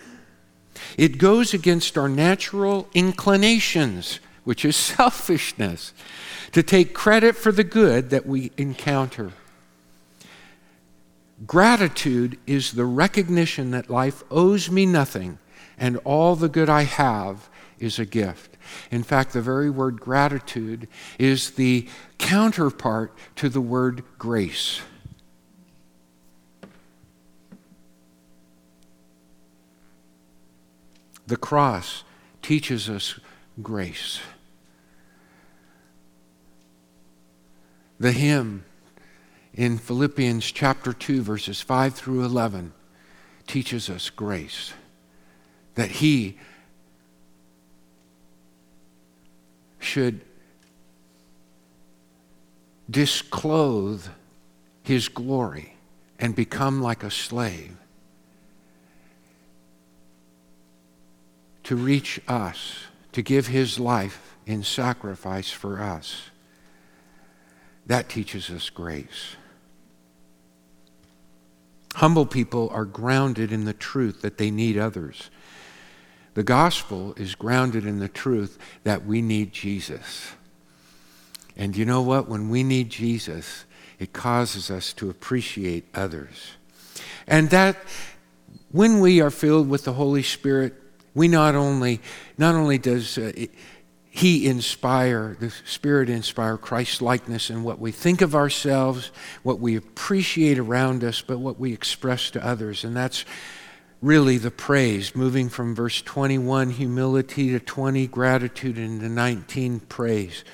It 0.97 1.19
goes 1.19 1.55
against 1.55 1.97
our 1.99 2.09
natural 2.09 2.89
inclinations, 2.95 4.21
which 4.45 4.65
is 4.65 4.77
selfishness, 4.97 5.93
to 6.53 6.63
take 6.63 6.95
credit 6.95 7.37
for 7.37 7.53
the 7.53 7.65
good 7.65 8.11
that 8.11 8.27
we 8.27 8.51
encounter. 8.57 9.33
Gratitude 11.47 12.39
is 12.47 12.73
the 12.73 12.85
recognition 12.85 13.71
that 13.71 13.89
life 13.89 14.25
owes 14.31 14.71
me 14.71 14.87
nothing 14.87 15.39
and 15.79 15.97
all 15.99 16.35
the 16.35 16.49
good 16.49 16.69
I 16.69 16.83
have 16.83 17.49
is 17.79 17.99
a 17.99 18.05
gift. 18.05 18.57
In 18.91 19.03
fact, 19.03 19.33
the 19.33 19.41
very 19.41 19.71
word 19.71 20.01
gratitude 20.01 20.89
is 21.19 21.53
the 21.53 21.89
counterpart 22.19 23.15
to 23.37 23.49
the 23.49 23.61
word 23.61 24.03
grace. 24.19 24.81
The 31.29 31.37
cross 31.37 32.05
teaches 32.41 32.89
us 32.89 33.21
grace. 33.63 34.21
The 38.01 38.13
hymn 38.13 38.65
in 39.53 39.77
Philippians 39.77 40.51
chapter 40.51 40.95
2, 40.95 41.21
verses 41.21 41.61
5 41.61 41.95
through 41.95 42.25
11, 42.25 42.73
teaches 43.47 43.91
us 43.91 44.09
grace. 44.09 44.73
That 45.75 45.91
He 45.91 46.39
should 49.79 50.23
disclothe 52.89 54.07
His 54.83 55.09
glory 55.09 55.75
and 56.19 56.35
become 56.35 56.81
like 56.81 57.03
a 57.03 57.11
slave 57.11 57.77
to 61.69 61.77
reach 61.77 62.19
us, 62.27 62.79
to 63.13 63.21
give 63.21 63.49
his 63.49 63.79
life 63.79 64.35
in 64.47 64.63
sacrifice 64.63 65.51
for 65.51 65.79
us. 65.83 66.31
That 67.85 68.09
teaches 68.09 68.49
us 68.49 68.71
grace. 68.71 69.37
Humble 71.97 72.25
people 72.25 72.71
are 72.71 72.87
grounded 72.87 73.53
in 73.53 73.67
the 73.67 73.75
truth 73.75 74.23
that 74.23 74.39
they 74.39 74.51
need 74.51 74.79
others. 74.79 75.29
The 76.33 76.43
gospel 76.43 77.13
is 77.19 77.35
grounded 77.35 77.85
in 77.85 77.99
the 77.99 78.09
truth 78.09 78.59
that 78.85 79.05
we 79.05 79.21
need 79.21 79.53
Jesus. 79.53 80.33
And 81.55 81.77
you 81.77 81.85
know 81.85 82.01
what? 82.01 82.31
When 82.31 82.49
we 82.49 82.63
need 82.63 82.89
Jesus, 82.89 83.67
it 83.99 84.15
causes 84.15 84.71
us 84.71 84.95
to 84.95 85.11
appreciate 85.11 85.87
others. 85.95 86.53
And 87.27 87.51
that 87.51 87.77
when 88.73 89.01
we 89.01 89.21
are 89.21 89.31
filled 89.31 89.69
with 89.69 89.85
the 89.85 89.93
Holy 89.93 90.23
Spirit, 90.23 90.73
we 91.19 91.29
not 91.29 91.55
only, 91.55 92.01
not 92.39 92.55
only 92.55 92.79
does 92.79 93.19
uh, 93.19 93.33
he 94.09 94.47
inspire, 94.47 95.37
the 95.39 95.51
Spirit 95.65 96.09
inspire 96.09 96.57
Christ 96.57 97.03
likeness 97.03 97.51
in 97.51 97.63
what 97.63 97.79
we 97.79 97.93
think 97.93 98.23
of 98.23 98.35
ourselves, 98.35 99.11
what 99.43 99.61
we 99.61 99.77
appreciate 99.77 100.59
around 100.59 101.05
us, 101.05 101.21
but 101.21 101.39
what 101.39 101.59
we 101.59 101.73
express 101.73 102.31
to 102.31 102.45
others. 102.45 102.85
And 102.85 102.97
that's 102.97 103.25
really 104.01 104.39
the 104.39 104.51
praise, 104.51 105.15
moving 105.15 105.49
from 105.49 105.75
verse 105.75 106.01
21, 106.03 106.71
humility, 106.71 107.51
to 107.51 107.61
20, 107.61 108.07
gratitude, 108.07 108.79
and 108.79 109.01
to 109.01 109.09
19, 109.09 109.81
praise. 109.81 110.45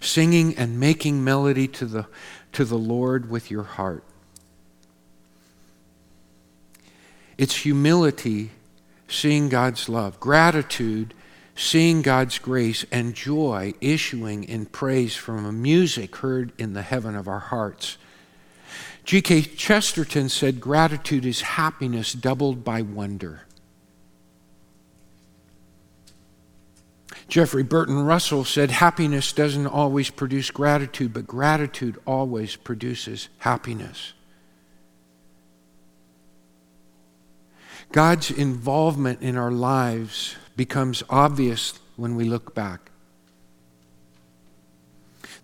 Singing 0.00 0.56
and 0.56 0.78
making 0.78 1.22
melody 1.22 1.68
to 1.68 1.84
the, 1.84 2.06
to 2.52 2.64
the 2.64 2.78
Lord 2.78 3.28
with 3.30 3.50
your 3.50 3.64
heart. 3.64 4.04
It's 7.38 7.56
humility 7.56 8.50
seeing 9.08 9.48
God's 9.48 9.88
love, 9.88 10.18
gratitude, 10.20 11.14
seeing 11.54 12.02
God's 12.02 12.38
grace, 12.38 12.84
and 12.92 13.14
joy 13.14 13.74
issuing 13.80 14.44
in 14.44 14.66
praise 14.66 15.16
from 15.16 15.44
a 15.44 15.52
music 15.52 16.16
heard 16.16 16.52
in 16.58 16.74
the 16.74 16.82
heaven 16.82 17.16
of 17.16 17.28
our 17.28 17.40
hearts. 17.40 17.96
G.K. 19.04 19.42
Chesterton 19.42 20.28
said, 20.28 20.60
Gratitude 20.60 21.24
is 21.24 21.40
happiness 21.40 22.12
doubled 22.12 22.64
by 22.64 22.82
wonder. 22.82 23.42
Jeffrey 27.28 27.62
Burton 27.62 28.00
Russell 28.04 28.44
said, 28.44 28.70
Happiness 28.70 29.32
doesn't 29.32 29.66
always 29.66 30.10
produce 30.10 30.50
gratitude, 30.50 31.12
but 31.12 31.26
gratitude 31.26 31.98
always 32.06 32.56
produces 32.56 33.28
happiness. 33.38 34.12
God's 37.92 38.30
involvement 38.30 39.22
in 39.22 39.36
our 39.36 39.50
lives 39.50 40.36
becomes 40.56 41.02
obvious 41.08 41.78
when 41.96 42.16
we 42.16 42.24
look 42.24 42.54
back. 42.54 42.90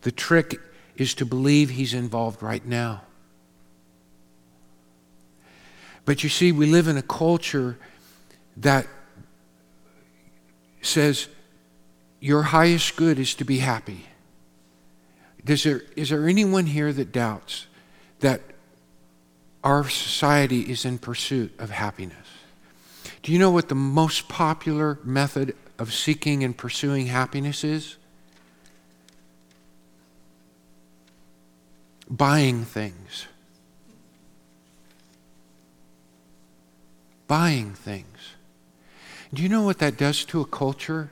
The 0.03 0.13
trick 0.13 0.61
is 0.97 1.15
to 1.15 1.25
believe 1.25 1.71
He's 1.71 1.95
involved 1.95 2.43
right 2.43 2.65
now. 2.65 3.03
But 6.05 6.23
you 6.25 6.29
see, 6.29 6.53
we 6.53 6.67
live 6.67 6.89
in 6.89 6.97
a 6.97 7.03
culture 7.03 7.79
that 8.57 8.87
says 10.81 11.29
your 12.21 12.43
highest 12.43 12.97
good 12.97 13.19
is 13.19 13.35
to 13.37 13.45
be 13.45 13.59
happy. 13.59 14.07
Is 15.47 15.63
there, 15.65 15.83
is 15.97 16.11
there 16.11 16.29
anyone 16.29 16.67
here 16.67 16.93
that 16.93 17.13
doubts 17.13 17.67
that 18.21 18.41
our 19.65 19.89
society 19.89 20.63
is 20.63 20.85
in 20.85 20.99
pursuit 20.99 21.55
of 21.59 21.71
happiness. 21.71 22.17
Do 23.23 23.33
you 23.33 23.39
know 23.39 23.51
what 23.51 23.69
the 23.69 23.75
most 23.75 24.29
popular 24.29 24.99
method 25.05 25.55
of 25.79 25.93
seeking 25.93 26.43
and 26.43 26.57
pursuing 26.57 27.07
happiness 27.07 27.63
is? 27.63 27.97
Buying 32.11 32.65
things. 32.65 33.27
Buying 37.29 37.73
things. 37.73 38.19
Do 39.33 39.43
you 39.43 39.49
know 39.49 39.63
what 39.63 39.79
that 39.79 39.97
does 39.97 40.25
to 40.27 40.41
a 40.41 40.45
culture? 40.45 41.11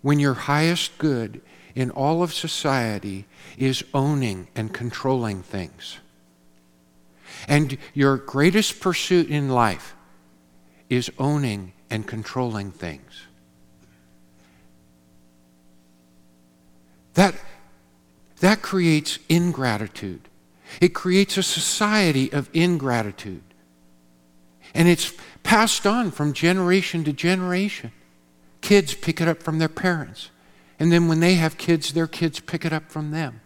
When 0.00 0.18
your 0.20 0.34
highest 0.34 0.96
good 0.96 1.42
in 1.74 1.90
all 1.90 2.22
of 2.22 2.32
society 2.32 3.26
is 3.58 3.84
owning 3.92 4.48
and 4.54 4.72
controlling 4.72 5.42
things. 5.42 5.98
And 7.48 7.78
your 7.94 8.16
greatest 8.16 8.80
pursuit 8.80 9.28
in 9.28 9.48
life 9.48 9.94
is 10.88 11.10
owning 11.18 11.72
and 11.88 12.06
controlling 12.06 12.70
things. 12.70 13.22
That, 17.14 17.34
that 18.40 18.62
creates 18.62 19.18
ingratitude. 19.28 20.28
It 20.80 20.94
creates 20.94 21.36
a 21.36 21.42
society 21.42 22.32
of 22.32 22.48
ingratitude. 22.52 23.42
And 24.74 24.88
it's 24.88 25.12
passed 25.42 25.86
on 25.86 26.10
from 26.12 26.32
generation 26.32 27.02
to 27.04 27.12
generation. 27.12 27.92
Kids 28.60 28.94
pick 28.94 29.20
it 29.20 29.26
up 29.26 29.42
from 29.42 29.58
their 29.58 29.68
parents. 29.68 30.30
And 30.78 30.92
then 30.92 31.08
when 31.08 31.20
they 31.20 31.34
have 31.34 31.58
kids, 31.58 31.92
their 31.92 32.06
kids 32.06 32.40
pick 32.40 32.64
it 32.64 32.72
up 32.72 32.90
from 32.90 33.10
them. 33.10 33.40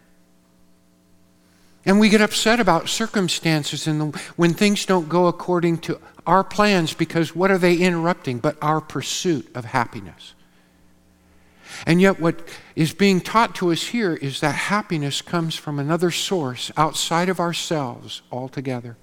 And 1.85 1.99
we 1.99 2.09
get 2.09 2.21
upset 2.21 2.59
about 2.59 2.89
circumstances 2.89 3.85
and 3.85 4.01
the, 4.01 4.19
when 4.35 4.53
things 4.53 4.85
don't 4.85 5.07
go 5.07 5.27
according 5.27 5.79
to 5.79 5.99
our 6.25 6.43
plans 6.43 6.93
because 6.93 7.35
what 7.35 7.51
are 7.51 7.59
they 7.59 7.75
interrupting 7.75 8.39
but 8.39 8.57
our 8.61 8.81
pursuit 8.81 9.49
of 9.55 9.65
happiness? 9.65 10.33
And 11.85 12.01
yet, 12.01 12.19
what 12.19 12.47
is 12.75 12.93
being 12.93 13.21
taught 13.21 13.55
to 13.55 13.71
us 13.71 13.87
here 13.87 14.15
is 14.15 14.39
that 14.39 14.55
happiness 14.55 15.21
comes 15.21 15.55
from 15.55 15.77
another 15.77 16.09
source 16.11 16.71
outside 16.77 17.29
of 17.29 17.39
ourselves 17.39 18.21
altogether. 18.31 18.97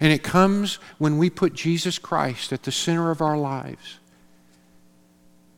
And 0.00 0.12
it 0.12 0.22
comes 0.22 0.74
when 0.98 1.16
we 1.16 1.30
put 1.30 1.54
Jesus 1.54 1.98
Christ 1.98 2.52
at 2.52 2.64
the 2.64 2.72
center 2.72 3.10
of 3.10 3.20
our 3.20 3.38
lives. 3.38 3.98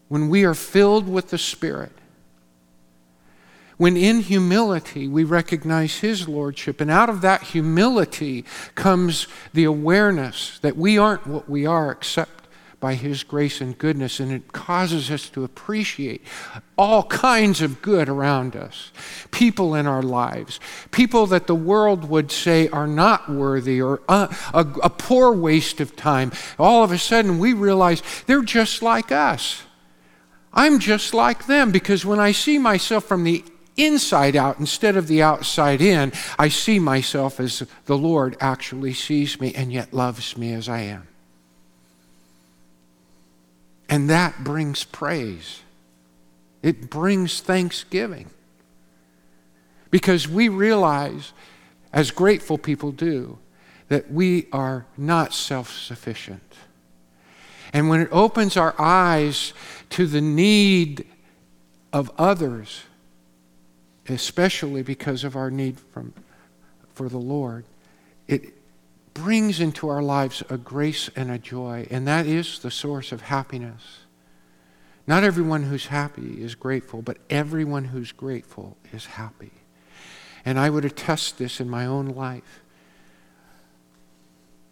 When 0.09 0.29
we 0.29 0.45
are 0.45 0.55
filled 0.55 1.09
with 1.09 1.31
the 1.31 1.39
Spirit. 1.39 1.93
When 3.79 3.97
in 3.97 4.21
humility 4.21 5.09
we 5.09 5.25
recognize 5.25 5.99
His 5.99 6.29
Lordship. 6.29 6.81
And 6.81 6.91
out 6.91 7.09
of 7.09 7.23
that 7.23 7.43
humility 7.43 8.45
comes 8.75 9.27
the 9.55 9.65
awareness 9.65 10.59
that 10.59 10.77
we 10.77 10.99
aren't 10.99 11.27
what 11.27 11.49
we 11.49 11.65
are 11.65 11.91
except 11.91 12.39
by 12.81 12.95
His 12.95 13.25
grace 13.25 13.61
and 13.61 13.77
goodness, 13.77 14.21
and 14.21 14.31
it 14.31 14.53
causes 14.53 15.11
us 15.11 15.29
to 15.31 15.43
appreciate 15.43 16.23
all 16.77 17.03
kinds 17.05 17.61
of 17.61 17.83
good 17.83 18.09
around 18.09 18.55
us. 18.55 18.93
People 19.31 19.75
in 19.75 19.87
our 19.87 20.03
lives, 20.03 20.61
people 20.93 21.27
that 21.27 21.49
the 21.49 21.55
world 21.55 22.09
would 22.09 22.31
say 22.31 22.69
are 22.69 22.87
not 22.87 23.29
worthy 23.29 23.81
or 23.81 24.01
a, 24.09 24.35
a, 24.55 24.67
a 24.85 24.91
poor 24.91 25.33
waste 25.33 25.81
of 25.81 25.97
time. 25.97 26.31
All 26.59 26.85
of 26.85 26.93
a 26.93 26.99
sudden, 26.99 27.39
we 27.39 27.53
realize 27.53 28.03
they're 28.27 28.43
just 28.43 28.81
like 28.81 29.11
us. 29.11 29.63
I'm 30.53 30.79
just 30.79 31.15
like 31.15 31.47
them 31.47 31.73
because 31.73 32.07
when 32.07 32.21
I 32.21 32.33
see 32.33 32.59
myself 32.59 33.05
from 33.05 33.25
the 33.25 33.45
inside 33.79 34.37
out 34.37 34.59
instead 34.59 34.97
of 34.97 35.07
the 35.07 35.23
outside 35.23 35.81
in, 35.81 36.13
I 36.39 36.49
see 36.49 36.79
myself 36.79 37.41
as 37.41 37.63
the 37.87 37.97
Lord 37.97 38.37
actually 38.41 38.93
sees 38.93 39.41
me 39.41 39.55
and 39.55 39.73
yet 39.73 39.95
loves 39.95 40.37
me 40.37 40.53
as 40.53 40.69
I 40.69 40.81
am. 40.81 41.07
And 43.89 44.11
that 44.11 44.45
brings 44.45 44.85
praise. 44.85 45.63
It 46.63 46.91
brings 46.91 47.41
thanksgiving. 47.41 48.29
Because 49.91 50.29
we 50.29 50.49
realize, 50.49 51.33
as 51.93 52.11
grateful 52.11 52.59
people 52.59 52.93
do, 52.93 53.39
that 53.89 54.11
we 54.11 54.47
are 54.53 54.85
not 54.99 55.33
self 55.33 55.73
sufficient. 55.73 56.43
And 57.73 57.89
when 57.89 58.01
it 58.01 58.09
opens 58.13 58.57
our 58.57 58.75
eyes 58.79 59.53
to 59.91 60.07
the 60.07 60.21
need 60.21 61.07
of 61.93 62.11
others, 62.19 62.83
especially 64.11 64.83
because 64.83 65.25
of 65.25 65.37
our 65.37 65.51
need 65.51 65.79
from, 65.79 66.15
for 66.95 67.09
the 67.09 67.19
Lord, 67.19 67.65
it 68.27 68.55
brings 69.15 69.61
into 69.61 69.89
our 69.89 70.03
lives 70.03 70.43
a 70.49 70.57
grace 70.57 71.11
and 71.17 71.31
a 71.31 71.39
joy, 71.39 71.87
and 71.91 72.07
that 72.07 72.27
is 72.27 72.61
the 72.61 72.71
source 72.71 73.13
of 73.13 73.23
happiness. 73.23 74.01
Not 75.07 75.25
everyone 75.25 75.63
who's 75.63 75.87
happy 75.87 76.43
is 76.43 76.55
grateful, 76.55 77.01
but 77.01 77.17
everyone 77.31 77.87
who's 77.87 78.13
grateful 78.13 78.77
is 78.93 79.07
happy. 79.07 79.53
And 80.45 80.59
I 80.59 80.71
would 80.71 80.85
attest 80.85 81.39
this 81.39 81.61
in 81.61 81.69
my 81.69 81.87
own 81.87 82.09
life. 82.09 82.61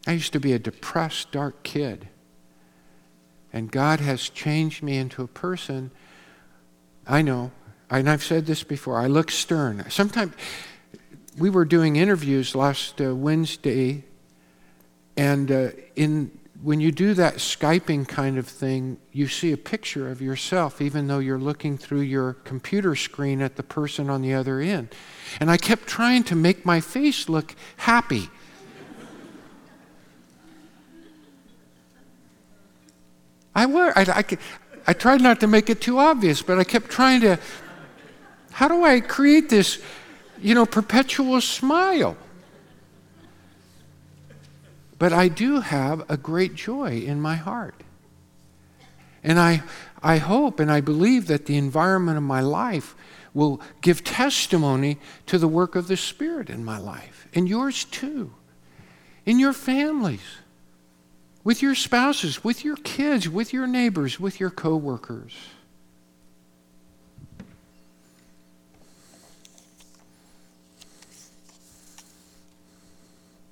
I 0.07 0.13
used 0.13 0.33
to 0.35 0.41
be 0.41 0.53
a 0.53 0.59
depressed, 0.59 1.33
dark 1.33 1.63
kid. 1.63 2.09
And 3.53 3.73
God 3.73 4.01
has 4.01 4.29
changed 4.29 4.83
me 4.83 4.99
into 4.99 5.23
a 5.23 5.29
person. 5.29 5.91
I 7.07 7.23
know, 7.23 7.51
and 7.91 8.11
I've 8.11 8.25
said 8.25 8.47
this 8.47 8.63
before, 8.63 8.99
I 8.99 9.07
look 9.07 9.31
stern. 9.31 9.85
Sometimes 9.89 10.35
we 11.39 11.51
were 11.51 11.65
doing 11.65 11.97
interviews 11.97 12.55
last 12.55 13.01
uh, 13.01 13.15
Wednesday 13.15 14.05
and 15.17 15.51
uh, 15.51 15.69
in, 15.95 16.31
when 16.63 16.81
you 16.81 16.93
do 16.93 17.15
that 17.15 17.37
Skyping 17.37 18.07
kind 18.07 18.39
of 18.39 18.47
thing, 18.47 18.99
you 19.13 19.29
see 19.29 19.53
a 19.53 19.57
picture 19.57 20.11
of 20.11 20.21
yourself, 20.21 20.81
even 20.81 21.07
though 21.07 21.19
you're 21.19 21.39
looking 21.39 21.79
through 21.79 22.01
your 22.01 22.35
computer 22.35 22.95
screen 22.95 23.41
at 23.41 23.57
the 23.57 23.63
person 23.63 24.11
on 24.11 24.23
the 24.23 24.35
other 24.35 24.61
end. 24.61 24.89
And 25.41 25.51
I 25.51 25.57
kept 25.57 25.87
trying 25.87 26.25
to 26.25 26.35
make 26.35 26.67
my 26.67 26.81
face 26.81 27.29
look 27.29 27.55
happy. 27.79 28.29
I, 33.55 33.65
were, 33.65 33.93
I, 33.97 34.03
I, 34.03 34.25
I 34.87 34.93
tried 34.93 35.23
not 35.23 35.41
to 35.41 35.47
make 35.47 35.71
it 35.71 35.81
too 35.81 35.99
obvious, 35.99 36.43
but 36.43 36.59
I 36.59 36.65
kept 36.65 36.91
trying 36.91 37.23
to. 37.23 37.39
How 38.57 38.69
do 38.69 38.85
I 38.85 39.01
create 39.01 39.51
this, 39.51 39.83
you 40.41 40.55
know, 40.55 40.65
perpetual 40.65 41.43
smile? 41.43 42.17
But 44.99 45.13
I 45.13 45.29
do 45.29 45.61
have 45.61 46.11
a 46.11 46.17
great 46.17 46.55
joy 46.55 47.01
in 47.01 47.21
my 47.21 47.35
heart. 47.35 47.75
And 49.23 49.39
I, 49.39 49.63
I 50.03 50.17
hope 50.17 50.59
and 50.59 50.73
I 50.73 50.81
believe 50.81 51.27
that 51.27 51.45
the 51.45 51.59
environment 51.59 52.17
of 52.17 52.23
my 52.23 52.41
life 52.41 52.95
will 53.35 53.61
give 53.83 54.03
testimony 54.03 54.97
to 55.27 55.37
the 55.37 55.49
work 55.49 55.77
of 55.77 55.87
the 55.87 55.99
Spirit 55.99 56.49
in 56.49 56.65
my 56.65 56.79
life, 56.79 57.29
and 57.35 57.47
yours 57.47 57.85
too, 57.85 58.33
in 59.27 59.39
your 59.39 59.53
families, 59.53 60.39
with 61.45 61.61
your 61.61 61.75
spouses, 61.75 62.43
with 62.43 62.65
your 62.65 62.77
kids, 62.77 63.29
with 63.29 63.53
your 63.53 63.67
neighbors, 63.67 64.19
with 64.19 64.41
your 64.41 64.49
coworkers. 64.49 65.35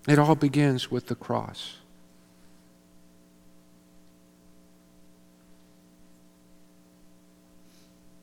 It 0.06 0.18
all 0.18 0.34
begins 0.34 0.90
with 0.90 1.06
the 1.06 1.14
cross. 1.14 1.76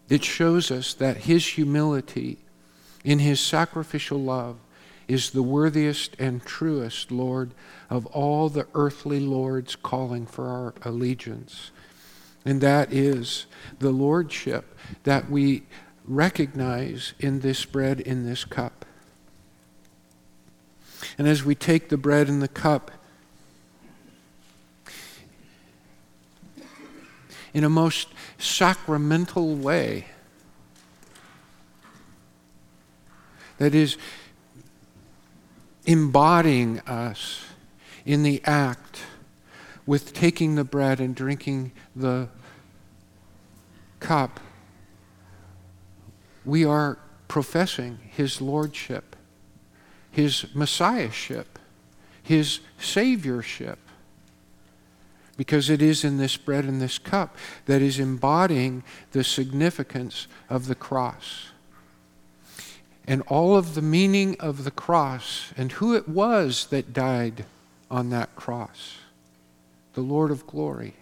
It 0.09 0.23
shows 0.23 0.71
us 0.71 0.93
that 0.95 1.17
his 1.17 1.47
humility 1.47 2.37
in 3.03 3.19
his 3.19 3.39
sacrificial 3.39 4.19
love 4.19 4.57
is 5.07 5.31
the 5.31 5.41
worthiest 5.41 6.15
and 6.19 6.43
truest 6.45 7.11
Lord 7.11 7.51
of 7.89 8.05
all 8.07 8.49
the 8.49 8.67
earthly 8.75 9.19
lords 9.19 9.75
calling 9.75 10.25
for 10.25 10.47
our 10.47 10.73
allegiance. 10.83 11.71
And 12.45 12.61
that 12.61 12.91
is 12.93 13.45
the 13.79 13.91
lordship 13.91 14.77
that 15.03 15.29
we 15.29 15.63
recognize 16.05 17.13
in 17.19 17.39
this 17.39 17.65
bread, 17.65 17.99
in 18.01 18.25
this 18.25 18.45
cup. 18.45 18.85
And 21.17 21.27
as 21.27 21.43
we 21.43 21.55
take 21.55 21.89
the 21.89 21.97
bread 21.97 22.27
and 22.29 22.41
the 22.41 22.47
cup, 22.47 22.91
in 27.53 27.63
a 27.63 27.69
most 27.69 28.07
sacramental 28.37 29.55
way, 29.55 30.05
that 33.57 33.75
is, 33.75 33.97
embodying 35.85 36.79
us 36.81 37.43
in 38.05 38.23
the 38.23 38.41
act 38.45 39.01
with 39.85 40.13
taking 40.13 40.55
the 40.55 40.63
bread 40.63 40.99
and 40.99 41.15
drinking 41.15 41.71
the 41.95 42.29
cup, 43.99 44.39
we 46.45 46.63
are 46.65 46.97
professing 47.27 47.99
his 48.11 48.41
lordship 48.41 49.10
his 50.11 50.45
messiahship, 50.53 51.57
his 52.21 52.59
saviorship. 52.79 53.77
Because 55.37 55.69
it 55.69 55.81
is 55.81 56.03
in 56.03 56.17
this 56.17 56.37
bread 56.37 56.65
and 56.65 56.79
this 56.81 56.99
cup 56.99 57.35
that 57.65 57.81
is 57.81 57.99
embodying 57.99 58.83
the 59.11 59.23
significance 59.23 60.27
of 60.49 60.67
the 60.67 60.75
cross. 60.75 61.47
and 63.07 63.23
all 63.23 63.57
of 63.57 63.73
the 63.73 63.81
meaning 63.81 64.35
of 64.39 64.63
the 64.63 64.71
cross 64.71 65.51
and 65.57 65.71
who 65.73 65.95
it 65.95 66.07
was 66.07 66.67
that 66.67 66.93
died 66.93 67.45
on 67.89 68.09
that 68.09 68.35
cross 68.35 68.97
the 69.93 70.01
Lord 70.01 70.31
of 70.31 70.47
glory. 70.47 70.93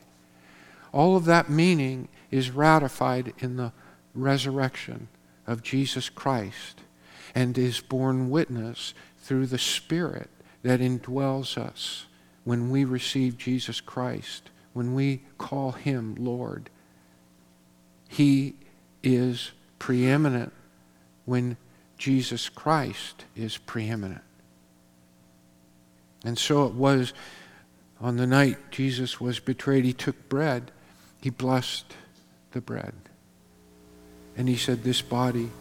All 0.92 1.16
of 1.16 1.26
that 1.26 1.50
meaning 1.50 2.08
is 2.32 2.50
ratified 2.52 3.34
in 3.40 3.58
the 3.58 3.72
resurrection 4.16 5.08
of 5.46 5.62
Jesus 5.62 6.10
Christ 6.10 6.82
and 7.36 7.58
is 7.58 7.80
borne 7.80 8.30
witness 8.30 8.94
through 9.20 9.48
the 9.48 9.58
Spirit 9.58 10.30
that 10.64 10.80
indwells 10.80 11.58
us 11.58 12.06
when 12.44 12.70
we 12.70 12.84
receive 12.84 13.38
Jesus 13.38 13.82
Christ, 13.82 14.50
when 14.74 14.94
we 14.94 15.22
call 15.38 15.72
Him 15.72 16.16
Lord. 16.18 16.70
He 18.08 18.56
is 19.04 19.52
preeminent 19.78 20.52
when 21.26 21.58
Jesus 21.98 22.50
Christ 22.50 23.26
is 23.36 23.58
preeminent. 23.58 24.22
And 26.26 26.38
so 26.38 26.66
it 26.66 26.74
was 26.74 27.14
on 28.02 28.18
the 28.18 28.28
night 28.28 28.58
Jesus 28.72 29.20
was 29.20 29.40
betrayed, 29.40 29.86
he 29.86 29.94
took 29.94 30.30
bread, 30.30 30.72
he 31.22 31.30
blessed 31.30 31.94
the 32.52 32.62
bread. 32.62 32.94
And 34.38 34.48
he 34.48 34.56
said, 34.56 34.84
This 34.84 35.02
body, 35.02 35.52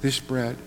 this 0.00 0.18
bread 0.20 0.56